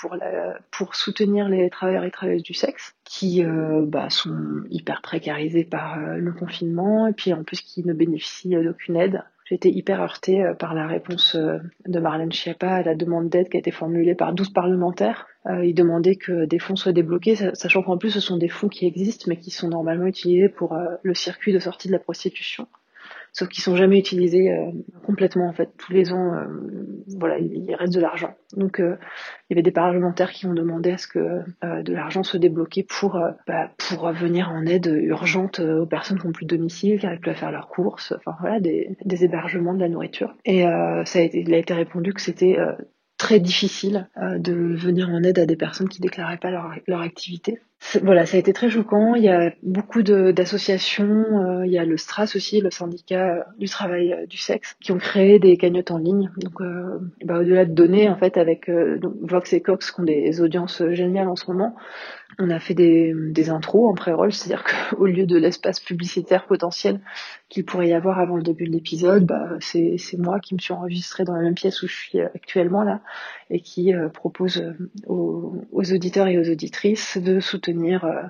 [0.70, 5.99] pour soutenir les travailleurs et travailleuses du sexe qui euh, bah, sont hyper précarisés par
[5.99, 9.22] euh, le confinement et puis en plus qui ne bénéficient d'aucune aide.
[9.47, 13.49] J'ai été hyper heurtée euh, par la réponse de Marlène Schiappa à la demande d'aide
[13.49, 15.27] qui a été formulée par 12 parlementaires.
[15.63, 18.87] ils demandaient que des fonds soient débloqués, sachant qu'en plus ce sont des fonds qui
[18.87, 22.67] existent mais qui sont normalement utilisés pour le circuit de sortie de la prostitution
[23.37, 24.70] sauf qu'ils sont jamais utilisés euh,
[25.05, 25.68] complètement en fait.
[25.77, 26.46] Tous les ans, euh,
[27.18, 28.35] voilà, il, reste de l'argent.
[28.57, 28.96] Donc euh,
[29.49, 32.83] il y avait des parlementaires qui ont demandé à ce que de l'argent soit débloqué
[32.83, 37.05] pour bah, pour venir en aide urgente aux personnes qui n'ont plus de domicile, qui
[37.05, 40.35] n'arrivent plus à faire leurs courses, enfin voilà, des, des hébergements, de la nourriture.
[40.46, 42.57] Et ça a été, il a été répondu que c'était
[43.18, 47.61] très difficile de venir en aide à des personnes qui déclaraient pas leur, leur activité.
[48.03, 49.15] Voilà, ça a été très choquant.
[49.15, 53.69] Il y a beaucoup d'associations, euh, il y a le STRAS aussi, le syndicat du
[53.69, 56.31] travail euh, du sexe, qui ont créé des cagnottes en ligne.
[56.39, 60.41] Donc, euh, bah, au-delà de donner, en fait, avec Vox et Cox, qui ont des
[60.41, 61.77] audiences géniales en ce moment,
[62.39, 67.01] on a fait des, intros en pré-roll, c'est-à-dire qu'au lieu de l'espace publicitaire potentiel
[67.49, 70.75] qu'il pourrait y avoir avant le début de l'épisode, bah, c'est moi qui me suis
[70.75, 73.01] enregistrée dans la même pièce où je suis actuellement là
[73.51, 74.73] et qui euh, propose euh,
[75.07, 78.23] aux, auditeurs et aux auditrices de soutenir euh,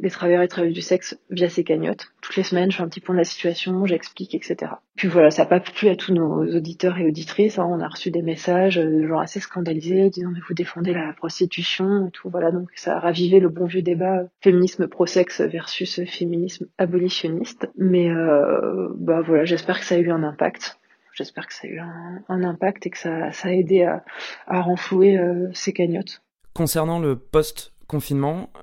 [0.00, 2.12] les travailleurs et travailleuses du sexe via ces cagnottes.
[2.20, 4.72] Toutes les semaines, je fais un petit point de la situation, j'explique, etc.
[4.96, 7.58] Puis voilà, ça n'a pas plu à tous nos auditeurs et auditrices.
[7.58, 7.66] Hein.
[7.68, 12.08] On a reçu des messages de gens assez scandalisés disant mais vous défendez la prostitution
[12.08, 12.30] et tout.
[12.30, 17.68] Voilà, donc ça a ravivé le bon vieux débat féminisme pro-sexe versus féminisme abolitionniste.
[17.76, 20.78] Mais euh, bah voilà, j'espère que ça a eu un impact.
[21.12, 25.48] J'espère que ça a eu un, impact et que ça, a aidé à, renflouer euh,
[25.54, 26.22] ces cagnottes.
[26.52, 27.75] Concernant le post-confinement,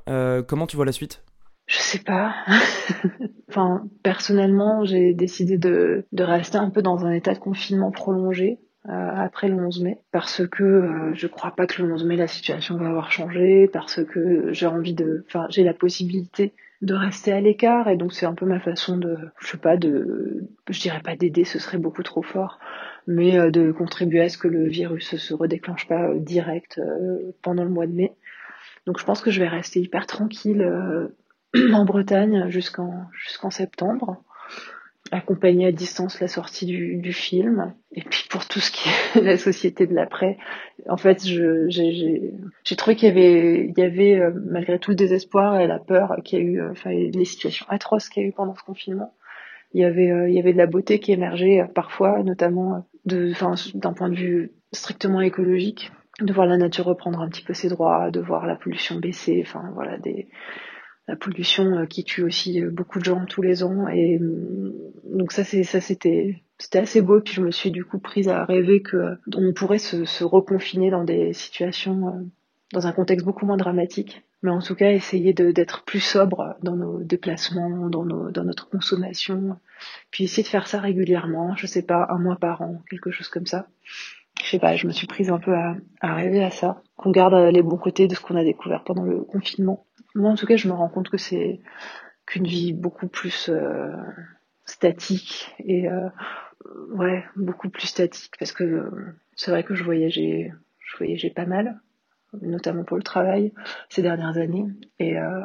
[0.10, 1.24] euh, comment tu vois la suite?
[1.66, 2.34] Je sais pas.
[4.04, 8.60] personnellement, j'ai décidé de, rester un peu dans un état de confinement prolongé.
[8.90, 12.28] Euh, après le 11 mai parce que je crois pas que le 11 mai la
[12.28, 17.32] situation va avoir changé parce que j'ai envie de enfin j'ai la possibilité de rester
[17.32, 20.82] à l'écart et donc c'est un peu ma façon de je sais pas de je
[20.82, 22.60] dirais pas d'aider ce serait beaucoup trop fort
[23.08, 27.32] mais euh, de contribuer à ce que le virus se redéclenche pas euh, direct euh,
[27.42, 28.14] pendant le mois de mai
[28.86, 30.65] donc je pense que je vais rester hyper tranquille
[31.74, 34.24] en Bretagne jusqu'en jusqu'en septembre
[35.12, 37.74] accompagner à distance la sortie du, du, film.
[37.91, 40.38] Et puis pour tout ce qui est la société de l'après,
[40.89, 45.60] en fait, j'ai trouvé qu'il y avait, il y avait euh, malgré tout le désespoir
[45.60, 48.30] et la peur qu'il y a eu, euh, enfin les situations atroces qu'il y a
[48.30, 49.13] eu pendant ce confinement.
[49.74, 53.32] Il y avait, euh, il y avait de la beauté qui émergeait parfois, notamment de,
[53.32, 57.54] enfin, d'un point de vue strictement écologique, de voir la nature reprendre un petit peu
[57.54, 60.28] ses droits, de voir la pollution baisser, enfin voilà des
[61.08, 63.88] la pollution euh, qui tue aussi euh, beaucoup de gens tous les ans.
[63.88, 64.73] Et euh,
[65.06, 66.41] donc ça, c'est ça, c'était
[66.73, 67.19] assez beau.
[67.21, 71.04] Puis je me suis du coup prise à rêver que on pourrait se, reconfiner dans
[71.04, 72.30] des situations,
[72.71, 74.23] dans un contexte beaucoup moins dramatique.
[74.43, 79.58] Mais en tout cas, essayer d'être plus sobre dans nos déplacements, dans, dans notre consommation.
[80.12, 81.56] Puis essayer de faire ça régulièrement.
[81.56, 83.67] Je sais pas, un mois par an, quelque chose comme ça.
[84.43, 86.82] Je sais pas, je me suis prise un peu à, rêver à ça.
[86.97, 90.36] Qu'on garde les bons côtés de ce qu'on a découvert pendant le confinement moi, en
[90.36, 91.60] tout cas, je me rends compte que c'est
[92.25, 93.91] qu'une vie beaucoup plus euh,
[94.65, 96.10] statique et euh,
[96.91, 98.89] ouais, beaucoup plus statique parce que
[99.36, 101.82] c'est vrai que je voyageais, je voyageais pas mal,
[102.41, 103.53] notamment pour le travail
[103.89, 104.67] ces dernières années
[104.99, 105.43] et euh,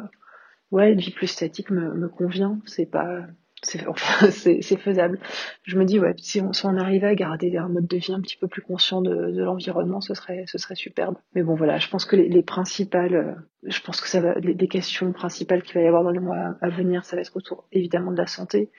[0.71, 2.59] ouais, une vie plus statique me, me convient.
[2.65, 3.25] C'est pas
[3.61, 5.19] c'est enfin, faisable.
[5.63, 8.13] Je me dis ouais, si on, si on arrivait à garder un mode de vie
[8.13, 11.15] un petit peu plus conscient de, de l'environnement, ce serait ce serait superbe.
[11.35, 14.35] Mais bon voilà, je pense que les, les principales, euh, je pense que ça va,
[14.35, 17.35] les, questions principales qu'il va y avoir dans les mois à venir, ça va être
[17.35, 18.69] autour évidemment de la santé.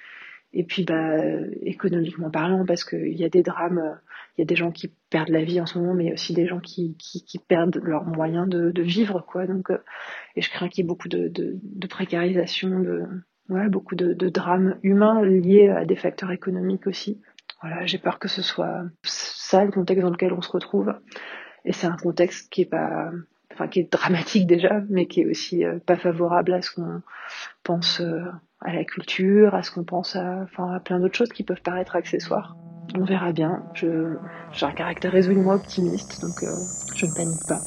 [0.52, 1.16] Et puis bah
[1.62, 4.00] économiquement parlant, parce qu'il y a des drames,
[4.36, 6.10] il y a des gens qui perdent la vie en ce moment, mais il y
[6.10, 9.46] a aussi des gens qui, qui, qui perdent leurs moyens de, de, vivre quoi.
[9.46, 9.78] Donc euh,
[10.34, 13.04] et je crains qu'il y ait beaucoup de, de, de précarisation de
[13.50, 17.20] ouais, beaucoup de, drames humains liés à des facteurs économiques aussi.
[17.60, 20.94] Voilà, j'ai peur que ce soit ça le contexte dans lequel on se retrouve.
[21.64, 23.10] Et c'est un contexte qui est pas,
[23.52, 27.02] enfin qui est dramatique déjà, mais qui est aussi euh, pas favorable à ce qu'on
[27.62, 28.24] pense euh,
[28.60, 31.62] à la culture, à ce qu'on pense à, enfin à plein d'autres choses qui peuvent
[31.62, 32.56] paraître accessoires.
[32.96, 33.62] On verra bien.
[33.74, 34.16] Je,
[34.52, 36.54] j'ai un caractère résolument optimiste, donc euh,
[36.96, 37.60] je ne panique pas.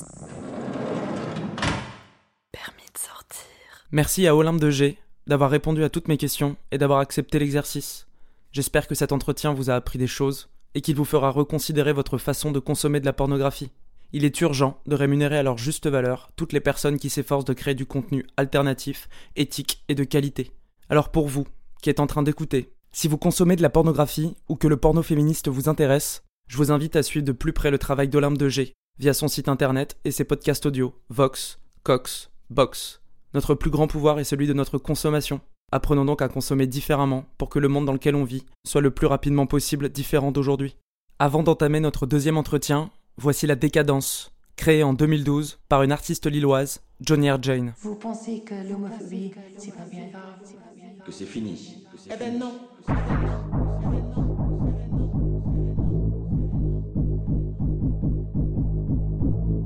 [2.51, 3.85] Permis de sortir.
[3.91, 8.07] Merci à Olympe de G d'avoir répondu à toutes mes questions et d'avoir accepté l'exercice.
[8.51, 12.17] J'espère que cet entretien vous a appris des choses et qu'il vous fera reconsidérer votre
[12.17, 13.71] façon de consommer de la pornographie.
[14.11, 17.53] Il est urgent de rémunérer à leur juste valeur toutes les personnes qui s'efforcent de
[17.53, 20.51] créer du contenu alternatif, éthique et de qualité.
[20.89, 21.47] Alors pour vous,
[21.81, 25.01] qui êtes en train d'écouter, si vous consommez de la pornographie ou que le porno
[25.01, 28.49] féministe vous intéresse, je vous invite à suivre de plus près le travail d'Olympe de
[28.49, 33.02] G via son site internet et ses podcasts audio Vox, Cox, Box.
[33.33, 35.41] Notre plus grand pouvoir est celui de notre consommation.
[35.71, 38.91] Apprenons donc à consommer différemment pour que le monde dans lequel on vit soit le
[38.91, 40.75] plus rapidement possible différent d'aujourd'hui.
[41.17, 46.81] Avant d'entamer notre deuxième entretien, voici La Décadence, créée en 2012 par une artiste lilloise,
[47.01, 47.41] Johnny R.
[47.41, 47.73] Jane.
[47.81, 50.09] Vous pensez que l'homophobie, c'est pas bien?
[51.05, 51.77] Que c'est fini
[52.11, 52.53] Eh ben non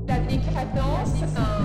[0.06, 1.57] La décadence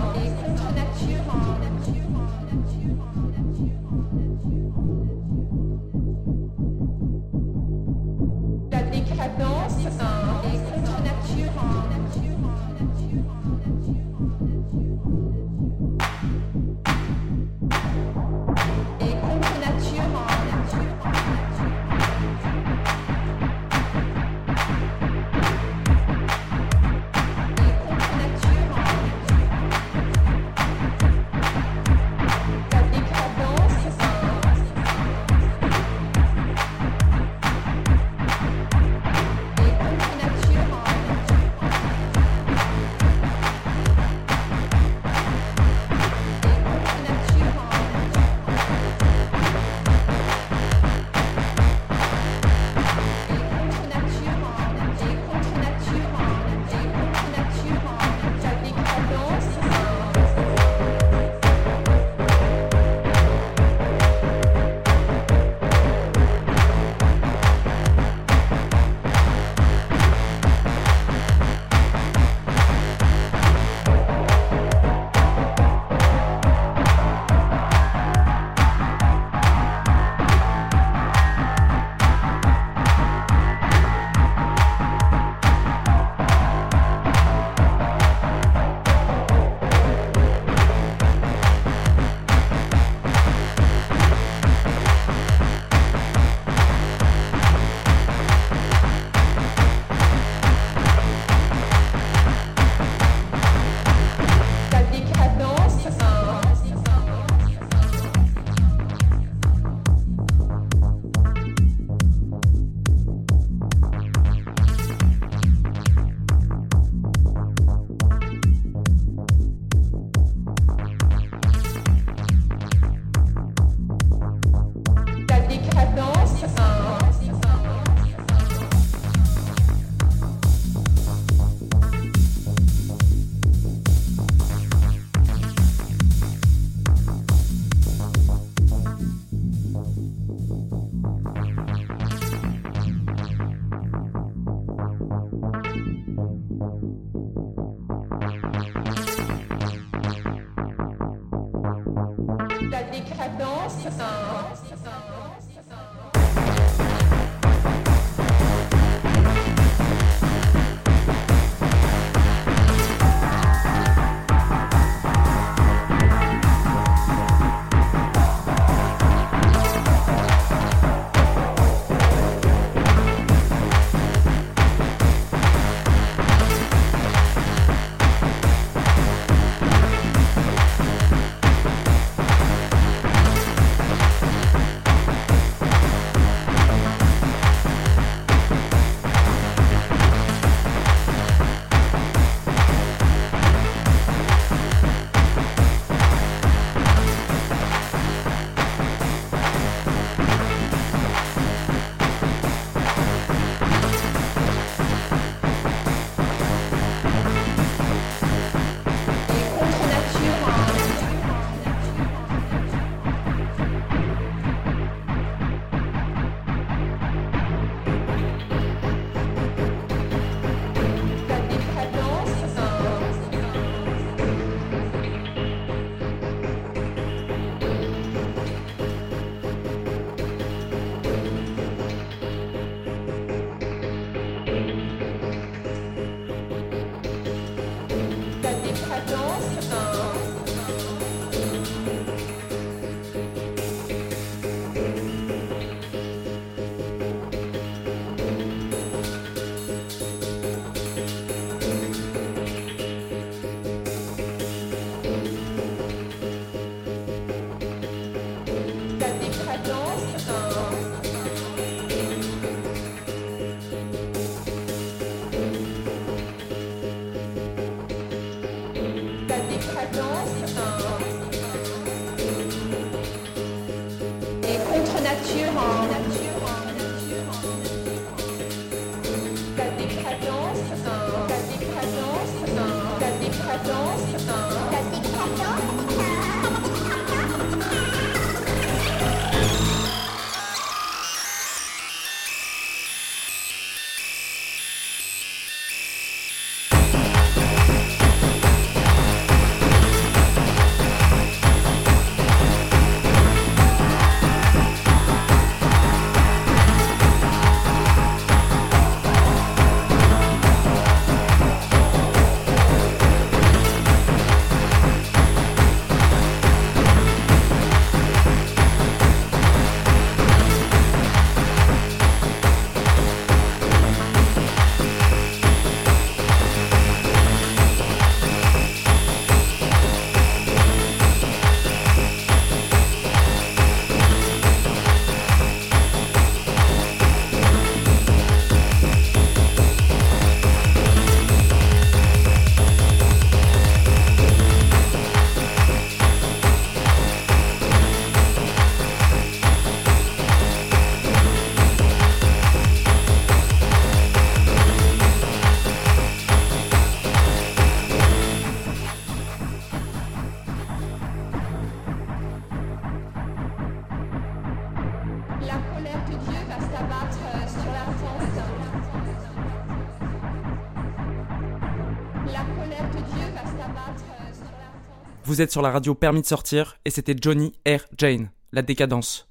[375.33, 377.87] Vous êtes sur la radio Permis de sortir et c'était Johnny R.
[377.97, 379.27] Jane, la décadence.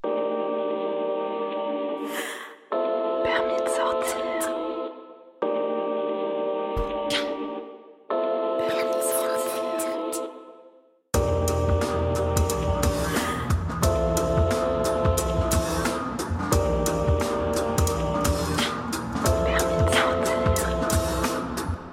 [3.22, 4.18] Permis de sortir.
[5.40, 5.70] Permis
[8.32, 8.34] de sortir.
[8.58, 9.02] Permis de
[10.02, 10.30] sortir.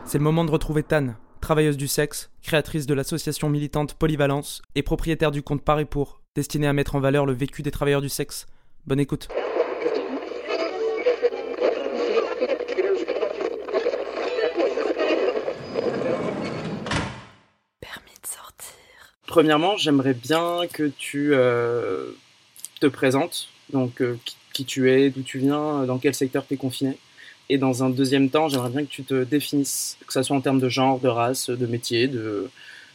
[0.08, 1.10] C'est le moment de retrouver Tan,
[1.50, 6.22] travailleuse du sexe, créatrice de l'association militante Polyvalence et propriétaire du compte Par et Pour,
[6.36, 8.46] destiné à mettre en valeur le vécu des travailleurs du sexe.
[8.86, 9.30] Bonne écoute.
[17.82, 19.16] Permis de sortir.
[19.26, 22.12] Premièrement, j'aimerais bien que tu euh,
[22.80, 26.54] te présentes, donc euh, qui, qui tu es, d'où tu viens, dans quel secteur tu
[26.54, 27.00] es confiné.
[27.50, 30.42] Et dans un deuxième temps, j'aimerais bien que tu te définisses, que ce soit en
[30.42, 32.50] termes de genre, de race, de métier, de,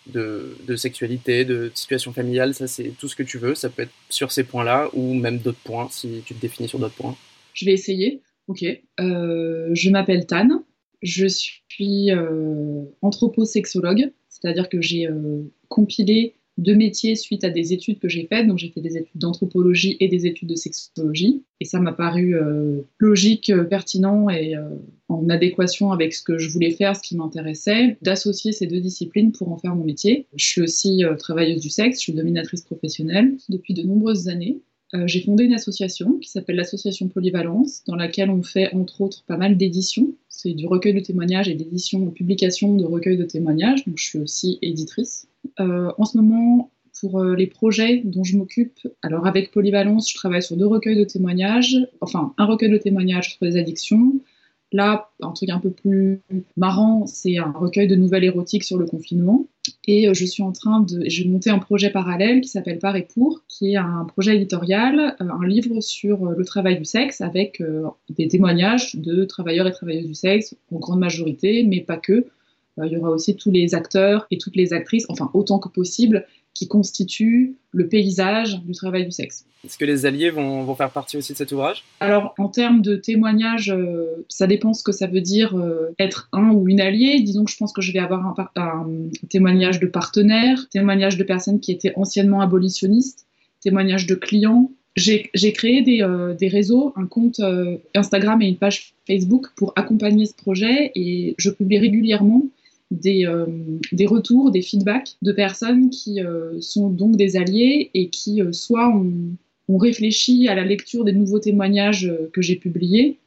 [0.07, 3.55] de, sexualité, de situation familiale, ça c'est tout ce que tu veux.
[3.55, 6.79] Ça peut être sur ces points-là ou même d'autres points si tu te définis sur
[6.79, 7.17] d'autres points.
[7.53, 8.21] Je vais essayer.
[8.49, 8.65] Ok.
[9.01, 10.65] Euh, je m'appelle Tan.
[11.03, 17.99] Je suis euh, anthroposexologue, c'est-à-dire que j'ai euh, compilé de métier suite à des études
[17.99, 18.47] que j'ai faites.
[18.47, 21.43] Donc j'ai fait des études d'anthropologie et des études de sexologie.
[21.61, 24.63] Et ça m'a paru euh, logique, euh, pertinent et euh,
[25.09, 29.33] en adéquation avec ce que je voulais faire, ce qui m'intéressait, d'associer ces deux disciplines
[29.33, 30.27] pour en faire mon métier.
[30.37, 34.61] Je suis aussi travailleuse du sexe, je suis dominatrice professionnelle depuis de nombreuses années.
[35.07, 39.37] j'ai fondé une association qui s'appelle l'association Polyvalence, dans laquelle on fait entre autres pas
[39.37, 40.09] mal d'éditions.
[40.29, 43.85] C'est du recueil de témoignages et d'édition, de publication de recueils de témoignages.
[43.85, 45.29] Donc je suis aussi éditrice.
[45.61, 50.17] Euh, en ce moment, pour euh, les projets dont je m'occupe, alors avec Polyvalence, je
[50.17, 54.21] travaille sur deux recueils de témoignages, enfin un recueil de témoignages sur les addictions.
[54.73, 56.21] Là, un truc un peu plus
[56.57, 59.47] marrant, c'est un recueil de nouvelles érotiques sur le confinement.
[59.87, 61.05] Et euh, je suis en train de.
[61.07, 65.47] J'ai un projet parallèle qui s'appelle Par et pour, qui est un projet éditorial, un
[65.47, 67.63] livre sur le travail du sexe avec
[68.11, 72.27] des témoignages de travailleurs et travailleuses du sexe, en grande majorité, mais pas que,
[72.83, 76.27] il y aura aussi tous les acteurs et toutes les actrices, enfin autant que possible,
[76.55, 79.45] qui constituent le paysage du travail du sexe.
[79.65, 81.83] Est-ce que les alliés vont, vont, faire partie aussi de cet ouvrage?
[82.01, 86.29] Alors, en termes de témoignage, euh, ça dépend ce que ça veut dire euh, être
[86.33, 87.21] un ou une alliée.
[87.21, 88.87] Disons que je pense que je vais avoir un, un
[89.29, 93.27] témoignage de partenaires, témoignage de personnes qui étaient anciennement abolitionnistes,
[93.61, 94.71] témoignage de clients.
[94.97, 96.07] J'ai créé des,
[96.39, 97.41] des, réseaux, un compte
[97.97, 102.43] Instagram et une page Facebook pour accompagner ce projet et je publie régulièrement
[102.95, 103.47] des, euh,
[103.93, 108.53] des, retours, des feedbacks de personnes qui euh, sont donc des alliés et qui euh,
[108.53, 109.37] soit ont,
[109.77, 113.19] réfléchi à la lecture des nouveaux témoignages que j'ai publiés,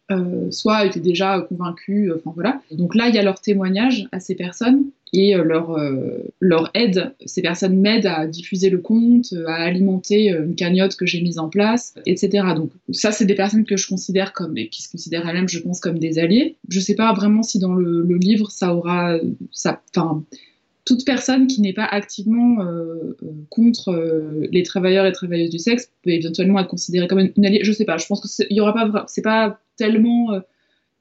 [0.51, 2.11] soit étaient déjà convaincus.
[2.15, 2.61] Enfin voilà.
[2.71, 6.69] Donc là, il y a leur témoignage à ces personnes et euh, leur, euh, leur
[6.73, 7.13] aide.
[7.25, 11.39] Ces personnes m'aident à diffuser le compte, à alimenter euh, une cagnotte que j'ai mise
[11.39, 12.47] en place, etc.
[12.55, 15.59] Donc ça, c'est des personnes que je considère comme, et qui se considèrent elles-mêmes, je
[15.59, 16.57] pense, comme des alliés.
[16.69, 19.17] Je ne sais pas vraiment si dans le, livre, ça aura...
[19.53, 20.23] Enfin,
[20.85, 22.65] toute personne qui n'est pas activement
[23.49, 23.93] contre
[24.49, 27.59] les travailleurs et travailleuses du sexe peut éventuellement être considérée comme une, alliée.
[27.61, 30.31] Je sais pas, je pense que il y aura pas, c'est pas tellement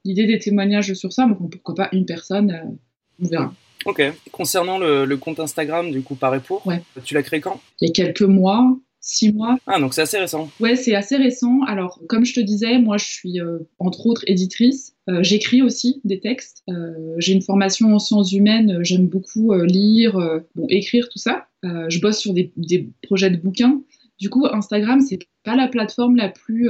[0.05, 2.77] l'idée des témoignages sur ça, mais pourquoi pas une personne,
[3.23, 3.53] on verra.
[3.87, 4.01] Ok.
[4.31, 6.63] Concernant le, compte Instagram, du coup, Pareil pour,
[7.03, 7.59] tu l'as créé quand?
[7.81, 8.77] Il y a quelques mois,
[9.07, 9.57] six mois.
[9.65, 10.51] Ah, donc c'est assez récent.
[10.59, 11.61] Ouais, c'est assez récent.
[11.65, 14.95] Alors, comme je te disais, moi, je suis euh, entre autres éditrice.
[15.09, 16.63] Euh, j'écris aussi des textes.
[16.69, 18.79] Euh, j'ai une formation en sciences humaines.
[18.81, 20.19] J'aime beaucoup lire,
[20.55, 21.47] bon, écrire, tout ça.
[21.63, 23.81] je bosse sur des, des, projets de bouquins.
[24.19, 26.69] Du coup, Instagram, c'est pas la plateforme la plus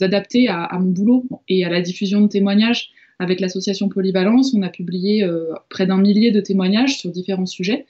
[0.00, 2.90] adaptée à, à, mon boulot et à la diffusion de témoignages.
[3.18, 7.86] Avec l'association Polyvalence, on a publié euh, près d'un millier de témoignages sur différents sujets.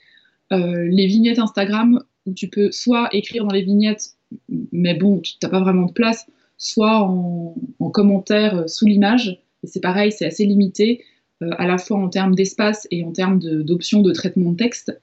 [0.51, 4.13] Euh, les vignettes Instagram, où tu peux soit écrire dans les vignettes,
[4.71, 6.25] mais bon, tu n'as pas vraiment de place,
[6.57, 7.55] soit en,
[7.91, 9.39] commentaire euh, sous l'image.
[9.63, 11.03] Et c'est pareil, c'est assez limité,
[11.41, 14.99] à la fois en termes d'espace et en termes d'options de, traitement de texte.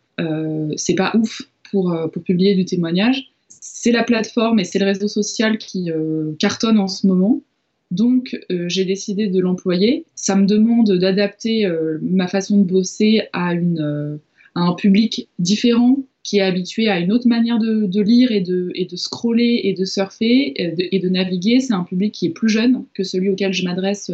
[0.77, 3.33] c'est pas ouf pour, pour publier du témoignage.
[3.49, 5.91] C'est la plateforme et c'est le réseau social qui
[6.39, 7.43] cartonne en ce moment.
[7.91, 10.05] Donc, euh, j'ai décidé de l'employer.
[10.15, 14.17] Ça me demande d'adapter euh, ma façon de bosser euh,
[14.55, 18.73] à, un public différent qui est habitué à une autre manière de, lire et de,
[18.97, 21.61] scroller et de surfer et de, naviguer.
[21.61, 24.11] C'est un public qui est plus jeune que celui auquel je m'adresse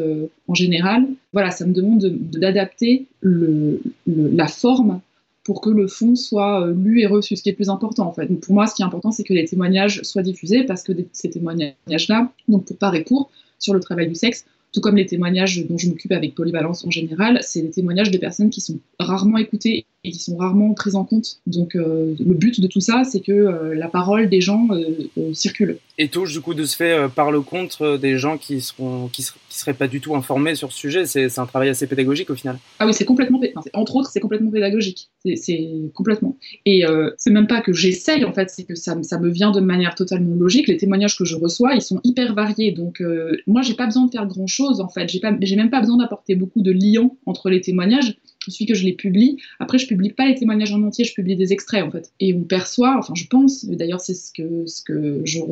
[0.47, 1.07] en général.
[1.33, 5.01] Voilà, ça me demande d'adapter la forme
[5.43, 8.13] pour que le fond soit lu et reçu, ce qui est le plus important en
[8.13, 8.27] fait.
[8.27, 10.93] Donc pour moi, ce qui est important, c'est que les témoignages soient diffusés parce que
[11.13, 13.31] ces témoignages-là, donc pour pas et court,
[13.63, 16.91] sur le travail du sexe, tout comme les témoignages dont je m'occupe avec Polyvalence en
[16.91, 20.97] général, c'est des témoignages de personnes qui sont rarement écoutées et qui sont rarement prises
[20.97, 21.39] en compte.
[21.47, 25.33] Donc euh, le but de tout ça, c'est que euh, la parole des gens euh,
[25.33, 25.79] circule.
[25.99, 29.25] Et touche du coup de ce fait par le contre des gens qui seront qui,
[29.51, 31.07] seraient pas du tout informés sur ce sujet.
[31.07, 32.59] C'est un travail assez pédagogique au final.
[32.79, 33.41] Ah oui, c'est complètement,
[33.75, 35.11] entre autres, c'est complètement pédagogique.
[35.37, 36.39] C'est complètement.
[36.65, 36.85] Et
[37.19, 39.95] c'est même pas que j'essaye en fait, c'est que ça, ça, me vient de manière
[39.95, 40.67] totalement logique.
[40.69, 42.73] Les témoignages que je reçois, ils sont hyper variés.
[42.73, 43.03] Donc
[43.47, 45.09] moi, j'ai pas besoin de faire grand chose en fait.
[45.09, 48.75] J'ai j'ai même pas besoin d'apporter beaucoup de liens entre les témoignages il suffit que
[48.75, 49.37] je les publie.
[49.61, 52.13] Après, je publie pas les témoignages en entier, je publie des extraits en fait.
[52.21, 55.43] Et on perçoit, enfin je pense, d'ailleurs c'est ce que, ce que j'ai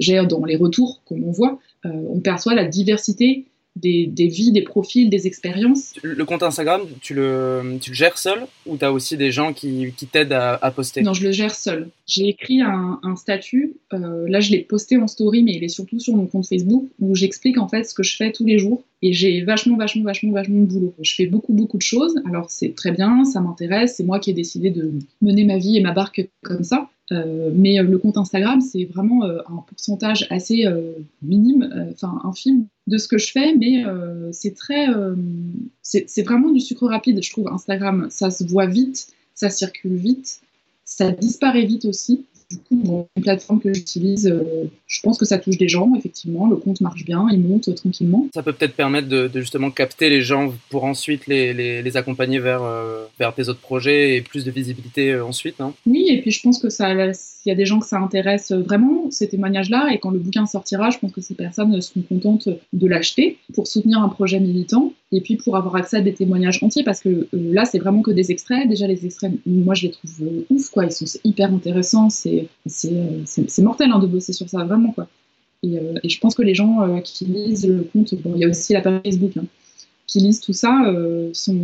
[0.00, 3.46] je, dans les retours qu'on voit, euh, on perçoit la diversité
[3.76, 5.94] des, des, vies, des profils, des expériences.
[6.02, 9.52] Le compte Instagram, tu le, tu le gères seul ou tu as aussi des gens
[9.52, 11.02] qui, qui t'aident à, à, poster?
[11.02, 11.88] Non, je le gère seul.
[12.06, 15.68] J'ai écrit un, un statut, euh, là je l'ai posté en story, mais il est
[15.68, 18.58] surtout sur mon compte Facebook, où j'explique en fait ce que je fais tous les
[18.58, 18.84] jours.
[19.04, 20.94] Et j'ai vachement, vachement, vachement, vachement de boulot.
[21.00, 22.14] Je fais beaucoup, beaucoup de choses.
[22.24, 25.76] Alors c'est très bien, ça m'intéresse, c'est moi qui ai décidé de mener ma vie
[25.76, 26.88] et ma barque comme ça.
[27.10, 30.64] Euh, mais euh, le compte Instagram, c'est vraiment euh, un pourcentage assez
[31.22, 33.84] minime, enfin infime de ce que je fais, mais
[34.32, 34.86] c'est très,
[35.82, 37.48] c'est vraiment du sucre rapide, je trouve.
[37.48, 40.40] Instagram, ça se voit vite, ça circule vite.
[40.84, 42.24] ça disparaît vite aussi.
[42.52, 45.90] Du coup, bon, une plateforme que j'utilise, euh, je pense que ça touche des gens,
[45.96, 46.46] effectivement.
[46.50, 48.26] Le compte marche bien, il monte euh, tranquillement.
[48.34, 51.96] Ça peut peut-être permettre de, de justement capter les gens pour ensuite les, les, les
[51.96, 55.72] accompagner vers, euh, vers tes autres projets et plus de visibilité euh, ensuite, non?
[55.86, 58.52] Oui, et puis je pense que ça, il y a des gens que ça intéresse
[58.52, 62.50] vraiment, ces témoignages-là, et quand le bouquin sortira, je pense que ces personnes seront contentes
[62.72, 66.62] de l'acheter pour soutenir un projet militant, et puis pour avoir accès à des témoignages
[66.62, 68.66] entiers, parce que euh, là, c'est vraiment que des extraits.
[68.68, 70.86] Déjà, les extraits, moi, je les trouve euh, ouf, quoi.
[70.86, 74.92] Ils sont hyper intéressants, c'est c'est euh, c'est- mortel hein, de bosser sur ça, vraiment,
[74.92, 75.08] quoi.
[75.62, 78.44] Et, euh, je pense que les gens euh, qui lisent le compte, bon, il y
[78.44, 79.44] a aussi la page Facebook, hein,
[80.06, 80.92] qui lisent tout ça,
[81.32, 81.56] sont,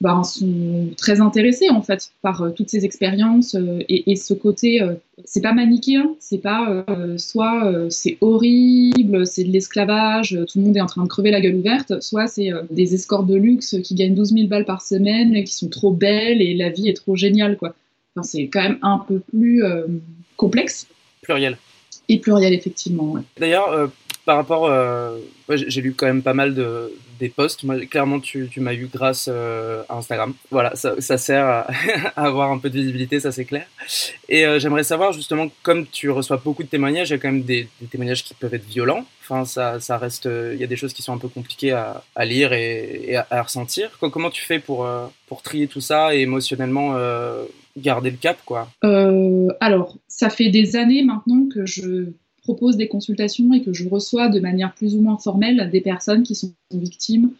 [0.00, 3.54] bah, sont très intéressés en fait par toutes ces expériences
[3.88, 4.80] et, ce côté,
[5.24, 6.84] c'est pas manichéen, c'est pas
[7.16, 11.40] soit c'est horrible, c'est de l'esclavage, tout le monde est en train de crever la
[11.40, 15.44] gueule ouverte, soit c'est des escortes de luxe qui gagnent 12 000 balles par semaine,
[15.44, 17.76] qui sont trop belles et la vie est trop géniale quoi.
[18.16, 19.86] Enfin, c'est quand même un peu plus euh,
[20.38, 20.86] complexe
[21.20, 21.58] Pluriel.
[22.08, 23.12] et pluriel effectivement.
[23.12, 23.20] ouais.
[23.38, 23.88] D'ailleurs, euh,
[24.24, 25.18] par rapport, euh,
[25.50, 27.64] j'ai lu quand même pas mal de des posts.
[27.88, 30.34] Clairement, tu, tu m'as eu grâce euh, à Instagram.
[30.50, 31.66] Voilà, ça, sert à,
[32.16, 33.66] avoir un peu de visibilité, ça c'est clair.
[34.28, 37.32] Et euh, j'aimerais savoir justement, comme tu reçois beaucoup de témoignages, il y a quand
[37.32, 39.04] même des, témoignages qui peuvent être violents.
[39.28, 42.52] Enfin, ça, reste, il y a des choses qui sont un peu compliquées à, lire
[42.52, 43.90] et, à, ressentir.
[43.98, 46.96] Co- Comment tu fais pour euh, pour trier tout ça et émotionnellement
[47.76, 48.68] garder le cap, quoi?
[49.60, 52.12] Alors, ça fait des années maintenant que je
[52.46, 56.22] propose des consultations et que je reçois de manière plus ou moins formelle des personnes
[56.22, 57.30] qui sont victimes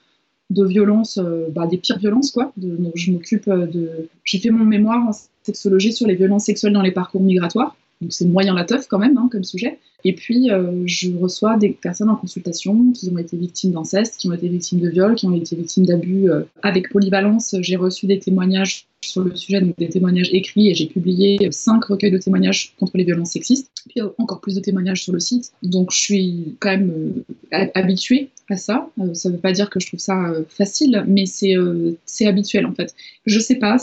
[0.51, 2.53] de violences, euh, bah, des pires violences, quoi.
[2.95, 4.09] Je m'occupe euh, de.
[4.25, 7.77] J'ai fait mon mémoire en sexologie sur les violences sexuelles dans les parcours migratoires.
[8.01, 9.79] Donc, c'est moyen la teuf quand même, hein, comme sujet.
[10.05, 14.29] Et puis, euh, je reçois des personnes en consultation qui ont été victimes d'inceste, qui
[14.29, 16.31] ont été victimes de viol, qui ont été victimes d'abus.
[16.31, 16.43] euh.
[16.63, 20.87] Avec Polyvalence, j'ai reçu des témoignages sur le sujet, donc des témoignages écrits, et j'ai
[20.87, 25.03] publié cinq recueils de témoignages contre les violences sexistes, puis euh, encore plus de témoignages
[25.03, 25.53] sur le site.
[25.63, 26.93] Donc je suis quand même
[27.53, 28.89] ha- habituée à ça.
[29.15, 32.95] Ça ne veut pas dire que je trouve ça facile, mais c'est habituel en fait.
[33.25, 33.77] Je sais pas,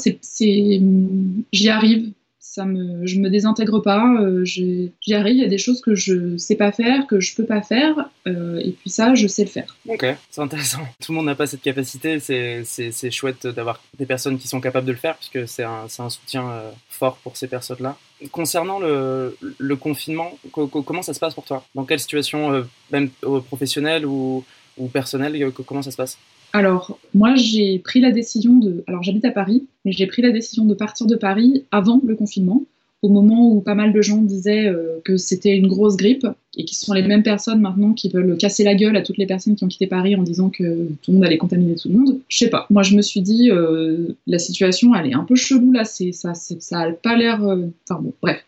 [1.52, 2.12] j'y arrive.
[2.56, 5.38] Ça me, je me désintègre pas, euh, j'y arrive.
[5.38, 7.96] Il y a des choses que je sais pas faire, que je peux pas faire,
[8.28, 9.76] euh, et puis ça, je sais le faire.
[9.88, 10.82] Ok, c'est intéressant.
[11.04, 12.20] Tout le monde n'a pas cette capacité.
[12.20, 16.04] C'est, chouette d'avoir des personnes qui sont capables de le faire, puisque c'est un, c'est
[16.04, 17.98] un soutien euh, fort pour ces personnes-là.
[18.32, 21.66] Concernant le, le confinement, co- co- comment ça se passe pour toi?
[21.74, 23.10] Dans quelle situation, euh, même
[23.48, 24.46] professionnelle ou,
[24.78, 26.20] ou personnelle, co- comment ça se passe?
[26.54, 28.84] Alors, moi, j'ai pris la décision de.
[28.88, 32.16] Alors, j'habite à Paris, mais j'ai pris la décision de partir de Paris avant le
[32.16, 32.64] confinement,
[33.02, 36.28] au moment où pas mal de gens disaient euh, que c'était une grosse grippe,
[36.58, 39.26] et qui sont les mêmes personnes maintenant qui veulent casser la gueule à toutes les
[39.26, 41.96] personnes qui ont quitté Paris en disant que tout le monde allait contaminer tout le
[41.96, 42.20] monde.
[42.28, 42.68] Je sais pas.
[42.70, 45.84] Moi, je me suis dit, euh, la situation, elle est un peu chelou là.
[45.84, 47.44] C'est ça, ça a pas l'air.
[47.44, 48.44] euh, Enfin bon, bref.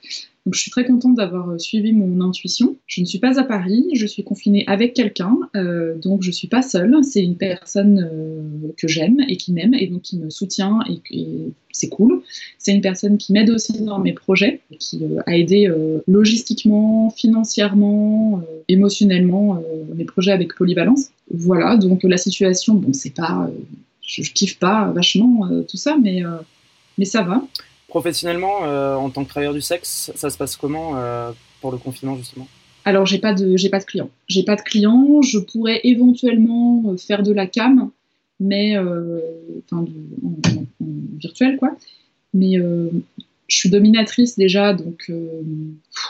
[0.45, 2.76] Donc, je suis très contente d'avoir euh, suivi mon intuition.
[2.86, 5.36] Je ne suis pas à Paris, je suis confinée avec quelqu'un,
[6.03, 6.95] donc je suis pas seule.
[7.03, 8.08] C'est une personne
[8.78, 11.26] que j'aime et qui m'aime et donc qui me soutient et,
[11.72, 12.22] c'est cool.
[12.58, 15.70] C'est une personne qui m'aide aussi dans mes projets, qui a aidé
[16.08, 17.95] logistiquement, financièrement,
[18.39, 19.60] euh, émotionnellement euh,
[19.96, 21.04] mes projets avec Polyvalence.
[21.34, 23.54] Voilà, donc la situation, bon, c'est pas, euh,
[24.02, 26.38] je, je kiffe pas vachement euh, tout ça, mais euh,
[26.98, 27.38] mais ça va.
[27.88, 31.32] Professionnellement, euh, en tant que travailleur du sexe, ça se passe comment euh,
[31.62, 32.48] pour le confinement, justement?
[32.84, 34.10] Alors j'ai pas de j'ai pas de clients.
[34.28, 35.22] J'ai pas de clients.
[35.22, 37.89] Je pourrais éventuellement euh, faire de la cam,
[38.39, 39.20] mais euh,
[39.64, 39.91] enfin de-
[40.24, 40.88] en, en- en
[41.18, 41.72] virtuel quoi.
[42.34, 42.89] Mais euh,
[43.48, 45.41] je suis dominatrice déjà, donc euh,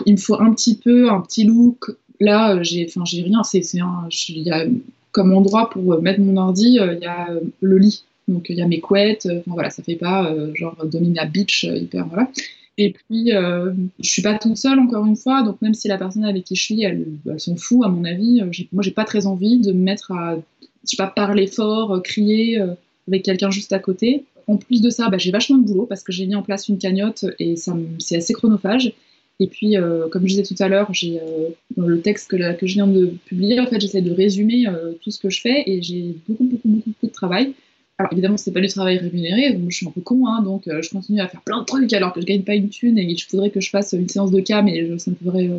[0.06, 1.92] il me faut un petit peu un petit look.
[2.20, 3.44] Là euh, j'ai enfin j'ai rien.
[3.44, 4.66] C'est c'est un il y a
[5.12, 7.30] comme endroit pour euh, mettre mon ordi, il y a
[7.62, 8.04] le lit.
[8.28, 9.28] Donc il y a mes couettes.
[9.32, 12.30] Enfin voilà, ça fait pas genre domina beach hyper voilà.
[12.78, 13.72] Et puis, euh,
[14.02, 16.56] je suis pas toute seule, encore une fois, donc même si la personne avec qui
[16.58, 17.06] je suis, elle,
[17.38, 20.36] s'en fout, à mon avis, j'ai- moi, j'ai pas très envie de me mettre à,
[20.62, 22.62] je sais pas, parler fort, crier
[23.08, 24.26] avec quelqu'un juste à côté.
[24.48, 26.68] En plus de ça, bah, j'ai vachement de boulot parce que j'ai mis en place
[26.68, 28.94] une cagnotte et c'est assez chronophage.
[29.40, 32.38] Et puis, euh, comme je disais tout à l'heure, j'ai euh, dans le texte que,
[32.38, 35.64] je viens de publier, en fait, j'essaie de résumer euh, tout ce que je fais
[35.66, 37.54] et j'ai beaucoup, beaucoup, beaucoup, beaucoup de travail.
[37.98, 40.64] Alors évidemment, c'est pas du travail rémunéré, donc je suis un peu con, hein, donc
[40.68, 43.16] je continue à faire plein de trucs alors que je gagne pas une thune et
[43.16, 45.50] je voudrais que je fasse une séance de cam et ça me ferait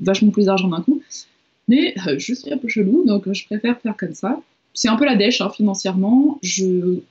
[0.00, 1.00] vachement plus d'argent d'un coup.
[1.68, 4.40] Mais je suis un peu chelou, donc je préfère faire comme ça.
[4.80, 6.40] C'est un peu la dèche hein, financièrement.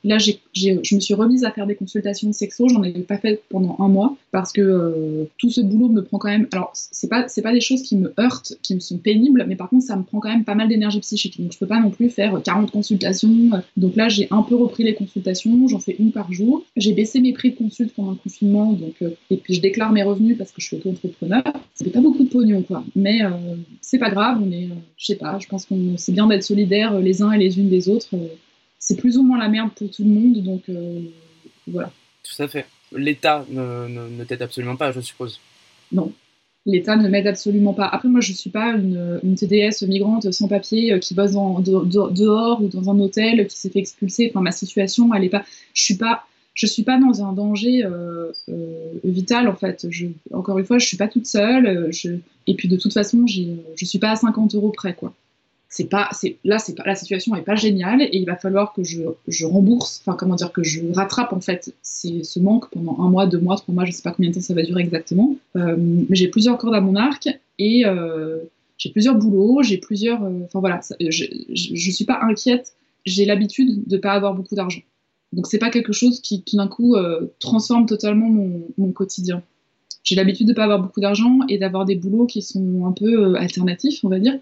[0.03, 2.67] Là, je me suis remise à faire des consultations de sexo.
[2.67, 6.17] J'en avais pas fait pendant un mois parce que euh, tout ce boulot me prend
[6.17, 6.47] quand même.
[6.51, 9.55] Alors, c'est pas, c'est pas des choses qui me heurtent, qui me sont pénibles, mais
[9.55, 11.39] par contre, ça me prend quand même pas mal d'énergie psychique.
[11.39, 13.51] Donc, je peux pas non plus faire 40 consultations.
[13.77, 15.67] Donc là, j'ai un peu repris les consultations.
[15.67, 16.63] J'en fais une par jour.
[16.75, 18.73] J'ai baissé mes prix de consulte pendant le confinement.
[18.73, 21.43] Donc, euh, et puis, je déclare mes revenus parce que je suis auto-entrepreneur.
[21.75, 22.83] Ça fait pas beaucoup de pognon, quoi.
[22.95, 23.29] Mais euh,
[23.81, 24.39] c'est pas grave.
[24.43, 25.37] On est, euh, je sais pas.
[25.39, 28.09] Je pense qu'on c'est bien d'être solidaires euh, les uns et les unes des autres.
[28.15, 28.27] Euh,
[28.79, 30.41] C'est plus ou moins la merde pour tout le monde.
[30.43, 31.01] Donc euh,
[31.67, 31.91] voilà.
[32.23, 32.65] Tout à fait.
[32.95, 35.39] L'État ne, ne- ne t'aide absolument pas, je suppose.
[35.91, 36.11] Non.
[36.65, 37.85] L'État ne m'aide absolument pas.
[37.87, 41.59] Après, moi, je suis pas une, une TDS migrante sans papier euh, qui bosse dans-
[41.59, 44.29] de- de- dehors ou dans un hôtel qui s'est fait expulser.
[44.29, 45.43] Enfin, ma situation, elle est pas.
[45.73, 46.25] Je suis pas.
[46.55, 49.87] Je suis pas dans un danger euh, euh, vital en fait.
[49.89, 51.87] Je, encore une fois, je suis pas toute seule.
[51.91, 52.09] Je,
[52.47, 55.13] et puis de toute façon, je suis pas à 50 euros près quoi.
[55.71, 56.09] C'est pas,
[56.43, 60.33] là, la situation est pas géniale et il va falloir que je, rembourse, enfin comment
[60.33, 63.85] dire que je rattrape en fait ce manque pendant un mois, deux mois, trois mois,
[63.85, 65.35] je sais pas combien de temps ça va durer exactement.
[65.55, 68.39] Euh, mais j'ai plusieurs cordes à mon arc et euh,
[68.79, 72.73] j'ai plusieurs boulots, j'ai plusieurs, euh, enfin voilà, je, je, je suis pas inquiète.
[73.05, 74.81] J'ai l'habitude de pas avoir beaucoup d'argent.
[75.33, 78.29] Donc c'est pas quelque chose qui tout d'un coup euh, transforme totalement
[78.77, 79.43] mon, quotidien.
[80.03, 83.27] J'ai l'habitude de pas avoir beaucoup d'argent et d'avoir des boulots qui sont un peu
[83.27, 84.39] euh, alternatifs, on va dire,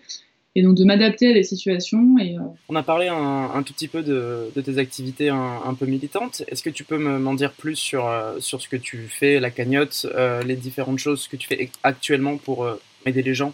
[0.56, 2.18] et donc de m'adapter à des situations.
[2.20, 5.60] Et euh, On a parlé un, un tout petit peu de, de tes activités un,
[5.66, 6.44] un peu militantes.
[6.48, 9.40] Est-ce que tu peux me- m'en dire plus sur, euh, sur ce que tu fais,
[9.40, 12.68] la cagnotte, euh, les différentes choses que tu fais actuellement pour
[13.06, 13.54] aider les gens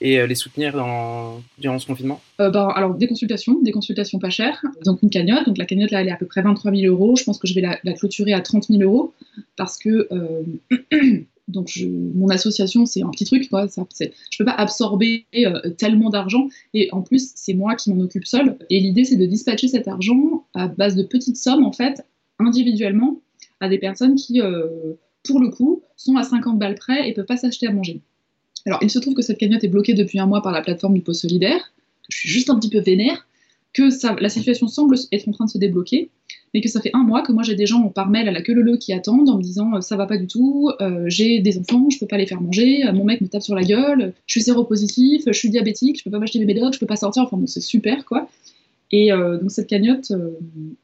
[0.00, 2.20] et les soutenir dans, durant ce confinement?
[2.38, 4.60] Bah, alors, des consultations, des consultations pas chères.
[4.84, 5.46] Donc, une cagnotte.
[5.46, 7.16] Donc, la cagnotte, là, elle est à peu près 23 000 euros.
[7.16, 9.14] Je pense que je vais la, la clôturer à 30 000 euros
[9.56, 10.08] parce que.
[11.46, 11.78] donc,
[12.14, 13.68] mon association, c'est un petit truc, quoi.
[13.68, 16.48] Ça, je peux pas absorber euh, tellement d'argent.
[16.72, 18.56] Et en plus, c'est moi qui m'en occupe seule.
[18.70, 22.04] Et l'idée, c'est de dispatcher cet argent à base de petites sommes, en fait,
[22.38, 23.20] individuellement,
[23.60, 27.26] à des personnes qui, euh, pour le coup, sont à 50 balles près et peuvent
[27.26, 28.00] pas s'acheter à manger.
[28.66, 30.94] Alors, il se trouve que cette cagnotte est bloquée depuis un mois par la plateforme
[30.94, 31.74] du Pot Solidaire
[32.08, 33.26] je suis juste un petit peu vénère,
[33.72, 33.82] que
[34.20, 36.10] la situation semble être en train de se débloquer,
[36.54, 38.40] mais que ça fait un mois que moi j'ai des gens par mail à la
[38.40, 41.40] queue leu qui attendent en me disant euh, ça va pas du tout, euh, j'ai
[41.40, 43.64] des enfants, je peux pas les faire manger, euh, mon mec me tape sur la
[43.64, 46.86] gueule, je suis séropositif, je suis diabétique, je peux pas m'acheter mes médocs, je peux
[46.86, 48.28] pas sortir, enfin bon c'est super quoi.
[48.92, 50.12] Et donc cette cagnotte,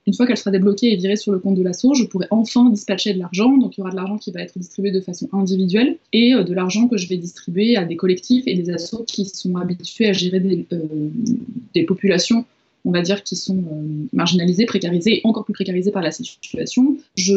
[0.06, 2.68] une fois qu'elle sera débloquée et virée sur le compte de l'assaut, je pourrai enfin
[2.68, 3.56] dispatcher de l'argent.
[3.56, 6.52] Donc il y aura de l'argent qui va être distribué de façon individuelle et de
[6.52, 10.12] l'argent que je vais distribuer à des collectifs et des assos qui sont habitués à
[10.12, 12.46] gérer des populations,
[12.84, 16.96] on va dire, qui sont euh, marginalisées, précarisées et encore plus précarisées par la situation.
[17.14, 17.34] Je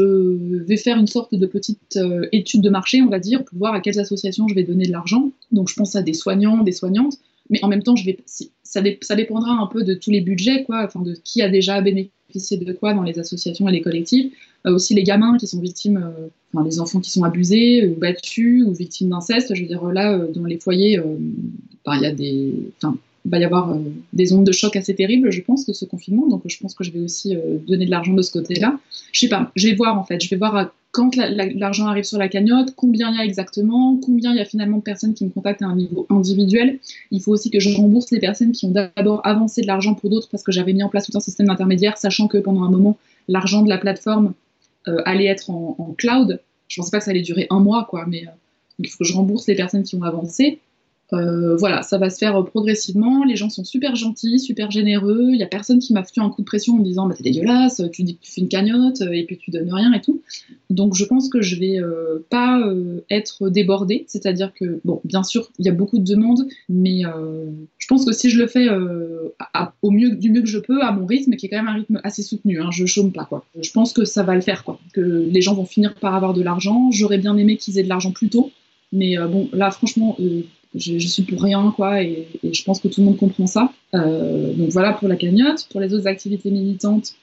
[0.63, 3.73] vais faire une sorte de petite euh, étude de marché, on va dire, pour voir
[3.73, 5.31] à quelles associations je vais donner de l'argent.
[5.51, 7.17] Donc je pense à des soignants, des soignantes,
[7.49, 7.95] mais en même temps,
[8.63, 11.49] ça, dé- ça dépendra un peu de tous les budgets, quoi, enfin de qui a
[11.49, 14.31] déjà bénéficié de quoi dans les associations et les collectifs.
[14.65, 16.09] Euh, aussi les gamins qui sont victimes,
[16.53, 19.53] enfin les enfants qui sont abusés ou battus ou victimes d'inceste.
[19.53, 21.01] Je veux dire là, dans les foyers,
[21.85, 22.53] ben, il y a des,
[23.26, 23.80] il va y avoir euh,
[24.11, 26.28] des ondes de choc assez terribles, je pense, de ce confinement.
[26.28, 28.78] Donc, je pense que je vais aussi euh, donner de l'argent de ce côté-là.
[29.11, 30.21] Je sais pas, je vais voir en fait.
[30.21, 33.19] Je vais voir à- quand la- la- l'argent arrive sur la cagnotte, combien il y
[33.19, 36.05] a exactement, combien il y a finalement de personnes qui me contactent à un niveau
[36.09, 36.80] individuel.
[37.11, 40.09] Il faut aussi que je rembourse les personnes qui ont d'abord avancé de l'argent pour
[40.09, 42.69] d'autres parce que j'avais mis en place tout un système d'intermédiaire, sachant que pendant un
[42.69, 42.97] moment,
[43.28, 44.34] l'argent de la plateforme
[44.88, 46.39] euh, allait être en, cloud.
[46.67, 48.32] Je pensais pas que ça allait durer un mois, quoi, mais euh,
[48.80, 50.59] il faut que je rembourse les personnes qui ont avancé.
[51.12, 53.24] Euh, voilà, ça va se faire euh, progressivement.
[53.24, 55.30] Les gens sont super gentils, super généreux.
[55.30, 57.16] Il y a personne qui m'a foutu un coup de pression en me disant bah,
[57.16, 59.91] t'es dégueulasse, tu dis que tu fais une cagnotte euh, et puis tu donnes rien
[59.93, 60.22] et tout.
[60.70, 61.80] Donc je pense que je vais
[62.30, 62.64] pas
[63.12, 64.06] être débordée.
[64.08, 67.04] C'est-à-dire que, bon, bien sûr, il y a beaucoup de demandes, mais
[67.78, 68.68] je pense que si je le fais
[69.82, 71.76] au mieux, du mieux que je peux, à mon rythme, qui est quand même un
[71.76, 73.45] rythme assez soutenu, hein, je chôme pas quoi.
[73.62, 74.80] Je pense que ça va le faire quoi.
[74.93, 76.89] Que les gens vont finir par avoir de l'argent.
[76.91, 78.49] J'aurais bien aimé qu'ils aient de l'argent plus tôt.
[78.91, 80.18] Mais bon, là, franchement,
[80.76, 83.71] je, suis pour rien, quoi, et, je pense que tout le monde comprend ça.
[83.93, 85.67] Euh, donc voilà pour la cagnotte.
[85.71, 87.13] Pour les autres activités militantes,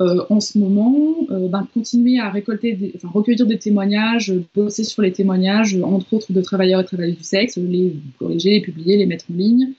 [0.00, 5.76] euh, en ce moment, euh, ben, continuer à recueillir des témoignages, bosser sur les témoignages,
[5.82, 9.34] entre autres de travailleurs et travailleuses du sexe, les corriger, les publier, les mettre en
[9.34, 9.72] ligne.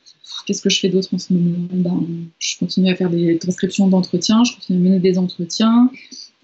[0.46, 1.68] Qu'est-ce que je fais d'autre en ce moment?
[1.72, 2.04] Ben,
[2.40, 5.90] Je continue à faire des transcriptions d'entretiens, je continue à mener des entretiens,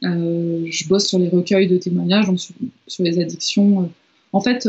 [0.01, 2.55] je bosse sur les recueils de témoignages, donc sur,
[2.87, 3.89] sur les addictions.
[4.31, 4.67] En fait,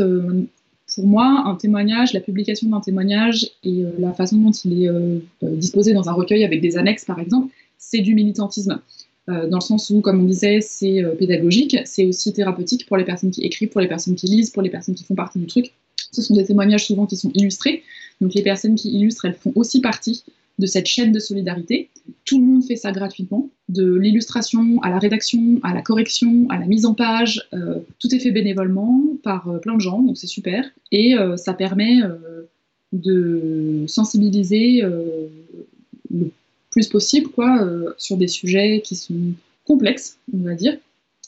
[0.97, 4.89] pour moi, un témoignage, la publication d'un témoignage et euh, la façon dont il est
[4.89, 8.81] euh, euh, disposé dans un recueil avec des annexes, par exemple, c'est du militantisme.
[9.27, 13.29] Dans le sens où, comme on disait, c'est pédagogique, c'est aussi thérapeutique pour les personnes
[13.29, 15.73] qui écrivent, pour les personnes qui lisent, pour les personnes qui font partie du truc.
[16.13, 17.83] Ce sont des témoignages souvent qui sont illustrés.
[18.21, 20.23] Donc les personnes qui illustrent, elles font aussi partie
[20.59, 21.89] de cette chaîne de solidarité.
[22.25, 26.57] Tout le monde fait ça gratuitement, de l'illustration à la rédaction, à la correction, à
[26.57, 27.47] la mise en page.
[27.53, 30.65] euh, tout est fait bénévolement par euh, plein de gens, donc c'est super.
[30.91, 31.99] Et euh, ça permet
[32.93, 36.31] de sensibiliser le
[36.71, 39.33] plus possible quoi, sur des sujets qui sont
[39.65, 40.77] complexes, on va dire.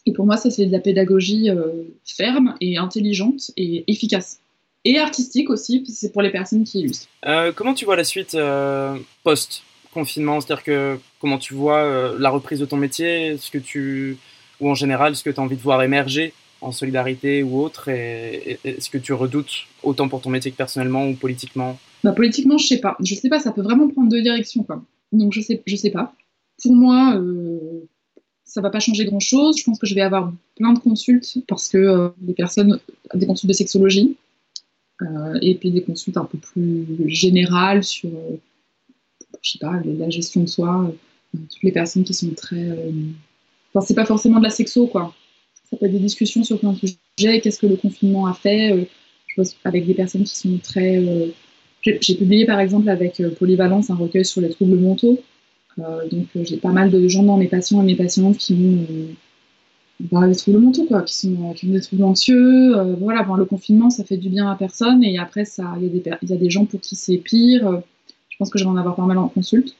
[0.05, 1.49] Et pour moi, ça, c'est de la pédagogie
[2.05, 4.39] ferme et intelligente et efficace.
[4.85, 7.07] Et artistique aussi, c'est pour les personnes qui illustrent.
[7.25, 10.39] Euh, comment tu vois la suite euh, post-confinement?
[10.41, 13.37] C'est-à-dire que comment tu vois euh, la reprise de ton métier?
[13.37, 14.17] Ce que tu,
[14.61, 17.89] Ou en général, ce que tu as envie de voir émerger en solidarité ou autre?
[17.89, 19.51] Et, et- et ce que tu redoutes
[19.83, 21.77] autant pour ton métier que personnellement ou politiquement?
[22.03, 22.95] Bah, politiquement, je sais pas.
[23.03, 24.81] Je sais pas, ça peut vraiment prendre deux directions, quoi.
[25.11, 26.13] Donc, je sais, je sais pas.
[26.63, 27.19] Pour moi,
[28.45, 29.57] ça va pas changer grand chose.
[29.57, 32.79] Je pense que je vais avoir plein de consultes parce que les personnes,
[33.13, 34.15] des consultes de sexologie,
[35.41, 38.37] et puis des consultes un peu plus générales sur, euh,
[39.41, 42.69] je sais pas, la gestion de soi, euh, toutes les personnes qui sont très.
[42.69, 42.91] euh,
[43.73, 45.13] Enfin, c'est pas forcément de la sexo, quoi.
[45.69, 47.39] Ça peut être des discussions sur plein de sujets.
[47.41, 48.85] Qu'est-ce que le confinement a fait euh,
[49.27, 50.97] Je pense avec des personnes qui sont très.
[50.97, 51.27] euh,
[51.83, 55.19] j'ai publié par exemple avec euh, Polyvalence un recueil sur les troubles mentaux.
[55.77, 58.53] Euh, donc euh, j'ai pas mal de gens dans mes patients et mes patientes qui
[58.53, 59.15] ont
[60.01, 62.77] euh, bah, des troubles mentaux, quoi, qui, sont, ont des troubles anxieux.
[62.77, 65.43] euh, voilà, bon, le confinement, ça fait du bien à personne et après,
[65.81, 67.67] il y, a des gens pour qui c'est pire.
[67.67, 67.79] Euh,
[68.29, 69.75] je pense que je vais en avoir pas mal en consulte.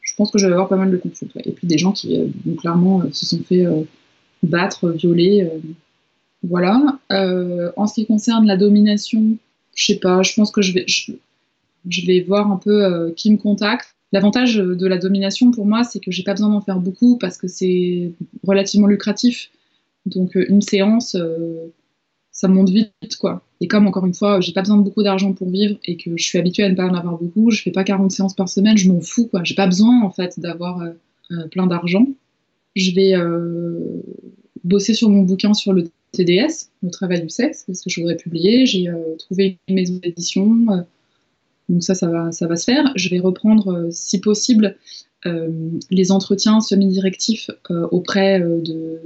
[0.00, 1.36] Je pense que je vais avoir pas mal de consultes.
[1.44, 3.66] Et puis des gens qui, euh, clairement, euh, se sont fait
[4.42, 5.50] battre, violer.
[6.42, 6.98] voilà.
[7.76, 9.36] En ce qui concerne la domination,
[9.74, 13.38] je sais pas, je pense que je vais, je, vais voir un peu qui me
[13.38, 13.96] contacte.
[14.12, 17.36] L'avantage de la domination pour moi, c'est que j'ai pas besoin d'en faire beaucoup parce
[17.36, 18.12] que c'est
[18.46, 19.50] relativement lucratif.
[20.06, 21.72] Donc euh, une séance, euh,
[22.30, 23.42] ça monte vite, quoi.
[23.60, 26.16] Et comme encore une fois, j'ai pas besoin de beaucoup d'argent pour vivre et que
[26.16, 28.48] je suis habituée à ne pas en avoir beaucoup, je fais pas 40 séances par
[28.48, 29.44] semaine, je m'en fous, quoi.
[29.44, 32.06] J'ai pas besoin en fait d'avoir euh, plein d'argent.
[32.76, 33.14] Je vais
[34.64, 38.16] bosser sur mon bouquin sur le TDS, le travail du sexe, parce que je voudrais
[38.16, 38.66] publier.
[38.66, 38.90] J'ai
[39.20, 40.84] trouvé une maison d'édition.
[41.68, 42.92] donc ça, ça va, se faire.
[42.96, 44.76] Je vais reprendre, si possible,
[45.24, 47.48] les entretiens semi-directifs
[47.92, 48.98] auprès de,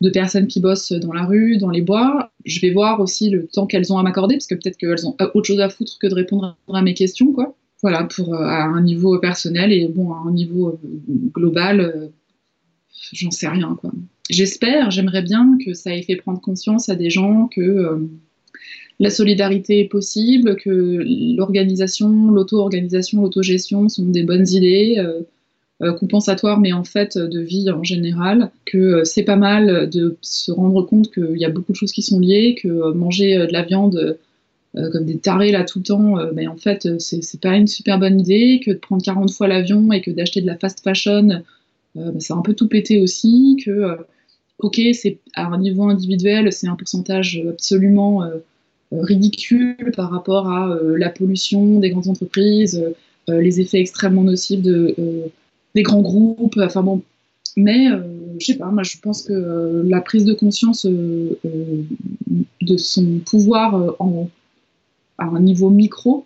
[0.00, 2.30] de personnes qui bossent dans la rue, dans les bois.
[2.44, 5.16] Je vais voir aussi le temps qu'elles ont à m'accorder, parce que peut-être qu'elles ont
[5.34, 7.54] autre chose à foutre que de répondre à mes questions, quoi.
[7.82, 10.78] Voilà, pour euh, à un niveau personnel et bon, à un niveau euh,
[11.32, 12.08] global, euh,
[13.12, 13.92] j'en sais rien, quoi.
[14.30, 17.98] J'espère, j'aimerais bien que ça ait fait prendre conscience à des gens que euh,
[18.98, 21.04] la solidarité est possible, que
[21.36, 24.96] l'organisation, l'auto-organisation, l'autogestion sont des bonnes idées
[25.80, 29.88] euh, compensatoires, mais en fait euh, de vie en général, que euh, c'est pas mal
[29.88, 33.46] de se rendre compte qu'il y a beaucoup de choses qui sont liées, que manger
[33.46, 34.18] de la viande
[34.92, 37.68] comme des tarés là tout le temps, euh, ben, en fait c'est c'est pas une
[37.68, 40.80] super bonne idée, que de prendre 40 fois l'avion et que d'acheter de la fast
[40.82, 43.98] fashion, euh, ben, c'est un peu tout pété aussi, que
[44.58, 48.22] ok c'est à un niveau individuel c'est un pourcentage absolument
[48.90, 52.84] ridicule par rapport à la pollution des grandes entreprises,
[53.28, 54.96] les effets extrêmement nocifs de,
[55.74, 57.02] des grands groupes, enfin bon.
[57.56, 58.00] Mais euh,
[58.38, 61.38] je sais pas, moi je pense que euh, la prise de conscience euh,
[62.60, 63.96] de son pouvoir
[65.18, 66.24] à un niveau micro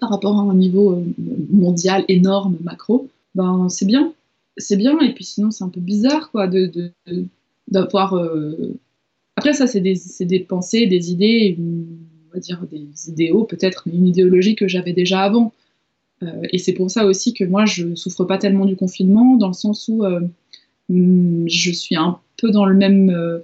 [0.00, 1.02] par rapport à un niveau
[1.50, 4.12] mondial énorme, macro, ben c'est bien.
[4.56, 6.92] C'est bien, et puis sinon c'est un peu bizarre quoi de,
[7.68, 8.14] d'avoir
[9.36, 14.06] après, ça, c'est des, des pensées, des idées, on va dire des idéaux peut-être, une
[14.06, 15.52] idéologie que j'avais déjà avant.
[16.24, 19.48] Euh, et c'est pour ça aussi que moi, je souffre pas tellement du confinement, dans
[19.48, 20.20] le sens où euh,
[20.90, 23.40] hum, je suis un peu dans le même euh,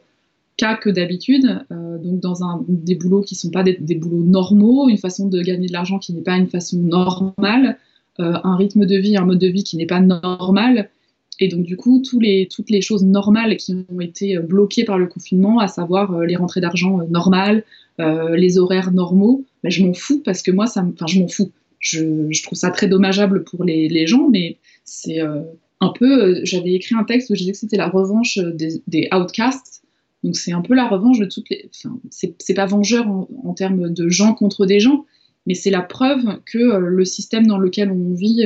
[0.57, 5.27] cas que d'habitude, donc dans des boulots qui sont pas des, boulots normaux, une façon
[5.27, 7.79] de gagner de l'argent qui n'est pas une façon normale,
[8.19, 10.91] un rythme de vie, un mode de vie qui n'est pas normal.
[11.39, 15.61] Et donc, du coup, toutes les choses normales qui ont été bloquées par le confinement,
[15.61, 17.65] à savoir les rentrées d'argent normales,
[17.99, 21.53] les horaires normaux, ben, je m'en fous parce que moi, enfin, je m'en fous.
[21.81, 25.43] Je, trouve ça très dommageable pour les, gens, mais c'est euh,
[25.81, 26.23] un peu.
[26.23, 29.83] euh, J'avais écrit un texte où je disais que c'était la revanche euh, des, outcasts.
[30.23, 31.71] Donc, c'est un peu la revanche de toutes les.
[31.75, 35.07] Enfin, c'est pas vengeur en, termes de gens contre des gens,
[35.47, 38.45] mais c'est la preuve que le système dans lequel on vit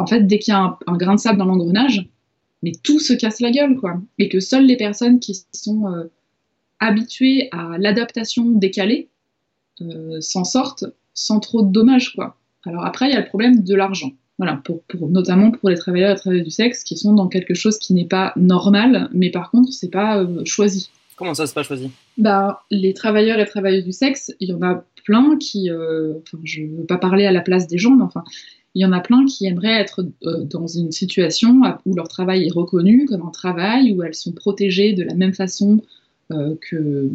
[0.00, 2.08] en fait, dès qu'il y a un, un grain de sable dans l'engrenage,
[2.62, 4.00] mais tout se casse la gueule, quoi.
[4.18, 6.08] Et que seules les personnes qui sont
[6.78, 9.08] habituées à l'adaptation décalée
[10.20, 10.84] s'en sortent
[11.18, 12.36] sans trop de dommages, quoi.
[12.64, 14.12] Alors après, il y a le problème de l'argent.
[14.38, 17.54] Voilà, pour, pour, notamment pour les travailleurs et travailleuses du sexe qui sont dans quelque
[17.54, 20.90] chose qui n'est pas normal, mais par contre, c'est pas euh, choisi.
[21.16, 21.90] Comment ça, c'est pas choisi?
[22.18, 26.38] Bah, les travailleurs et travailleuses du sexe, il y en a plein qui, euh, enfin,
[26.44, 28.22] je veux pas parler à la place des gens, mais enfin,
[28.76, 32.46] Il y en a plein qui aimeraient être euh, dans une situation où leur travail
[32.46, 35.82] est reconnu comme un travail, où elles sont protégées de la même façon
[36.60, 37.10] que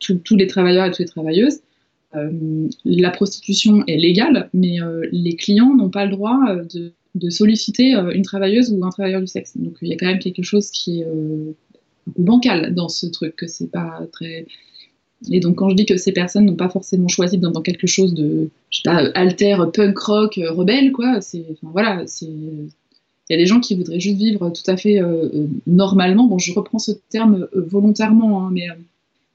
[0.00, 1.58] tous les travailleurs et toutes les travailleuses.
[2.16, 6.64] Euh, la prostitution est légale, mais euh, les clients n'ont pas le droit euh,
[7.14, 9.56] de, solliciter une travailleuse ou un travailleur du sexe.
[9.56, 11.06] Donc il y a quand même quelque chose qui est
[12.16, 14.46] bancal dans ce truc, que c'est pas très.
[15.28, 18.14] Et donc quand je dis que ces personnes n'ont pas forcément choisi dans, quelque chose
[18.14, 22.26] de, je sais pas, alter, punk rock, rebelle, quoi, c'est, voilà, c'est.
[22.26, 22.70] Il
[23.30, 25.00] y a des gens qui voudraient juste vivre tout à fait
[25.66, 26.28] normalement.
[26.28, 28.68] Bon, je reprends ce terme volontairement, hein, mais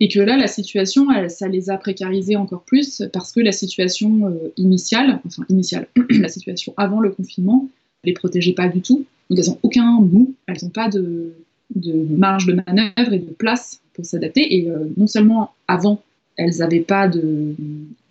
[0.04, 4.28] et que là, la situation, ça les a précarisés encore plus parce que la situation
[4.28, 7.70] euh, initiale, enfin initiale, la situation avant le confinement,
[8.04, 9.06] les protégeait pas du tout.
[9.30, 11.32] Donc elles n'ont aucun mou, elles n'ont pas de,
[11.76, 14.58] de marge de manœuvre et de place pour s'adapter.
[14.58, 16.02] Et euh, non seulement avant,
[16.36, 17.56] elles n'avaient pas de-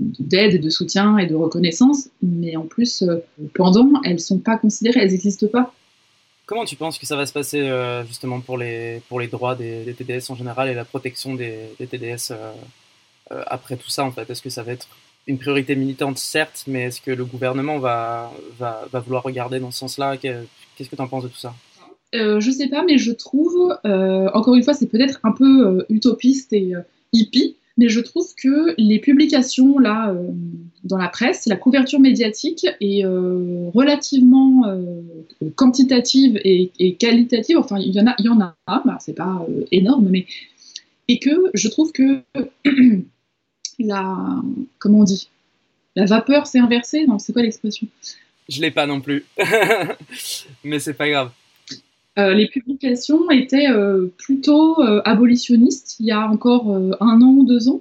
[0.01, 3.19] d'aide, de soutien et de reconnaissance, mais en plus, euh,
[3.53, 5.75] pendant, elles sont pas considérées, elles n'existent pas.
[6.47, 9.55] Comment tu penses que ça va se passer euh, justement pour les, pour les droits
[9.55, 12.53] des, TDS en général et la protection des, TDS euh,
[13.31, 14.29] euh, après tout ça en fait?
[14.29, 14.89] Est-ce que ça va être
[15.29, 19.79] une priorité militante certes, mais est-ce que le gouvernement va, va, vouloir regarder dans ce
[19.79, 20.17] sens-là?
[20.17, 20.45] Que-
[20.77, 21.55] Qu'est-ce que tu en penses de tout ça?
[22.13, 26.73] Je sais pas, mais je trouve, encore une fois, c'est peut-être un peu utopiste et
[27.13, 30.29] hippie, mais je trouve que les publications là euh,
[30.85, 35.03] dans la presse, la couverture médiatique est euh, relativement euh,
[35.57, 37.59] quantitative et, qualitative.
[37.59, 40.27] Enfin, il y en a, il y en a, bah, c'est pas énorme, mais
[41.09, 42.23] et que je trouve que
[43.81, 44.17] la,
[44.79, 45.29] comment on dit,
[45.97, 47.05] la vapeur s'est inversée.
[47.07, 47.89] Non, c'est quoi l'expression?
[48.49, 49.25] Je l'ai pas non plus,
[50.65, 51.33] mais c'est pas grave.
[52.19, 56.69] Euh, les publications étaient euh, plutôt euh, abolitionnistes il y a encore
[57.01, 57.81] un an ou deux ans.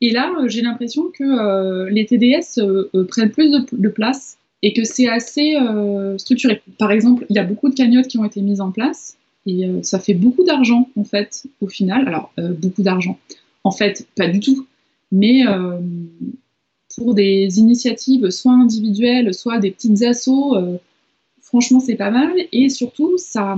[0.00, 2.60] Et là, j'ai l'impression que les TDS
[3.08, 5.56] prennent plus de, de place et que c'est assez
[6.18, 6.60] structuré.
[6.78, 9.16] Par exemple, il y a beaucoup de cagnottes qui ont été mises en place
[9.46, 12.06] et ça fait beaucoup d'argent en fait au final.
[12.06, 13.18] Alors, beaucoup d'argent.
[13.64, 14.66] En fait, pas du tout.
[15.12, 15.44] Mais
[16.94, 20.58] pour des initiatives soit individuelles, soit des petites assos,
[21.46, 22.32] franchement, c'est pas mal.
[22.52, 23.56] Et surtout, ça,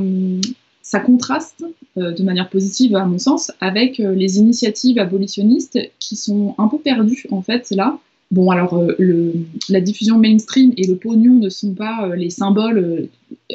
[1.05, 1.65] contraste
[1.97, 6.69] euh, de manière positive, à mon sens, avec euh, les initiatives abolitionnistes qui sont un
[6.69, 7.99] peu perdues, en fait, là.
[8.31, 9.33] Bon, alors, euh,
[9.71, 13.09] la diffusion mainstream et le pognon ne sont pas les symboles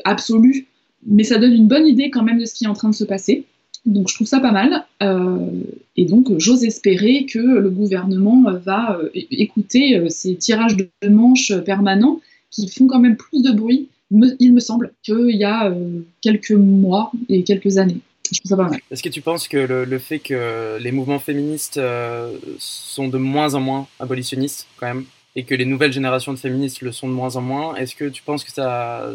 [0.04, 0.66] absolus,
[1.06, 2.96] mais ça donne une bonne idée quand même de ce qui est en train de
[2.96, 3.46] se passer.
[3.86, 4.86] Donc, je trouve ça pas mal.
[5.96, 12.20] Et donc, j'ose espérer que le gouvernement va écouter ces tirages de manches permanents
[12.50, 16.00] qui font quand même plus de bruit me- il me semble qu'il y a euh,
[16.22, 17.98] quelques mois et quelques années.
[18.32, 18.80] Je trouve ça pas mal.
[18.90, 23.18] Est-ce que tu penses que le, le fait que les mouvements féministes euh, sont de
[23.18, 25.06] moins en moins abolitionnistes quand même,
[25.36, 28.06] et que les nouvelles générations de féministes le sont de moins en moins, est-ce que
[28.06, 29.12] tu penses que ça,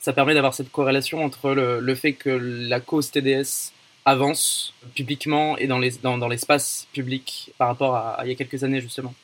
[0.00, 3.72] ça permet d'avoir cette corrélation entre le, le fait que la cause TDS
[4.04, 8.32] avance publiquement et dans les dans, dans l'espace public par rapport à, à il y
[8.32, 9.14] a quelques années justement?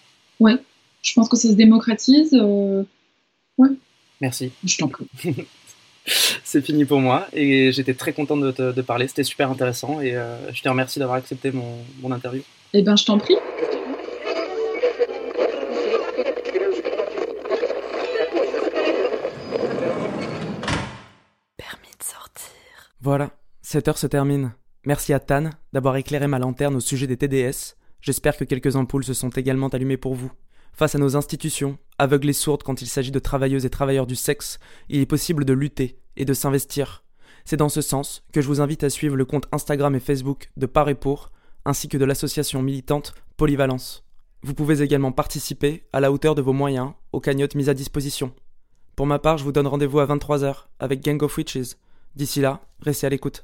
[0.40, 0.54] Ouais,
[1.02, 2.32] je pense que ça se démocratise.
[2.32, 2.82] euh,
[4.20, 4.52] Merci.
[4.64, 5.06] je t'en prie.
[6.44, 10.00] C'est fini pour moi et j'étais très content de te de parler, c'était super intéressant
[10.00, 12.42] et euh, je te remercie d'avoir accepté mon, mon interview.
[12.72, 13.36] Eh ben, je t'en prie.
[21.56, 22.50] Permis de sortir.
[23.00, 24.52] Voilà, cette heure se termine.
[24.86, 27.76] Merci à Tan d'avoir éclairé ma lanterne au sujet des TDS.
[28.00, 30.32] J'espère que quelques ampoules se sont également allumées pour vous.
[30.80, 34.16] Face à nos institutions, aveugles et sourdes quand il s'agit de travailleuses et travailleurs du
[34.16, 34.58] sexe,
[34.88, 37.04] il est possible de lutter et de s'investir.
[37.44, 40.48] C'est dans ce sens que je vous invite à suivre le compte Instagram et Facebook
[40.56, 41.32] de Par et Pour,
[41.66, 44.06] ainsi que de l'association militante Polyvalence.
[44.42, 48.32] Vous pouvez également participer, à la hauteur de vos moyens, aux cagnottes mises à disposition.
[48.96, 51.76] Pour ma part, je vous donne rendez-vous à 23h avec Gang of Witches.
[52.16, 53.38] D'ici là, restez à l'écoute.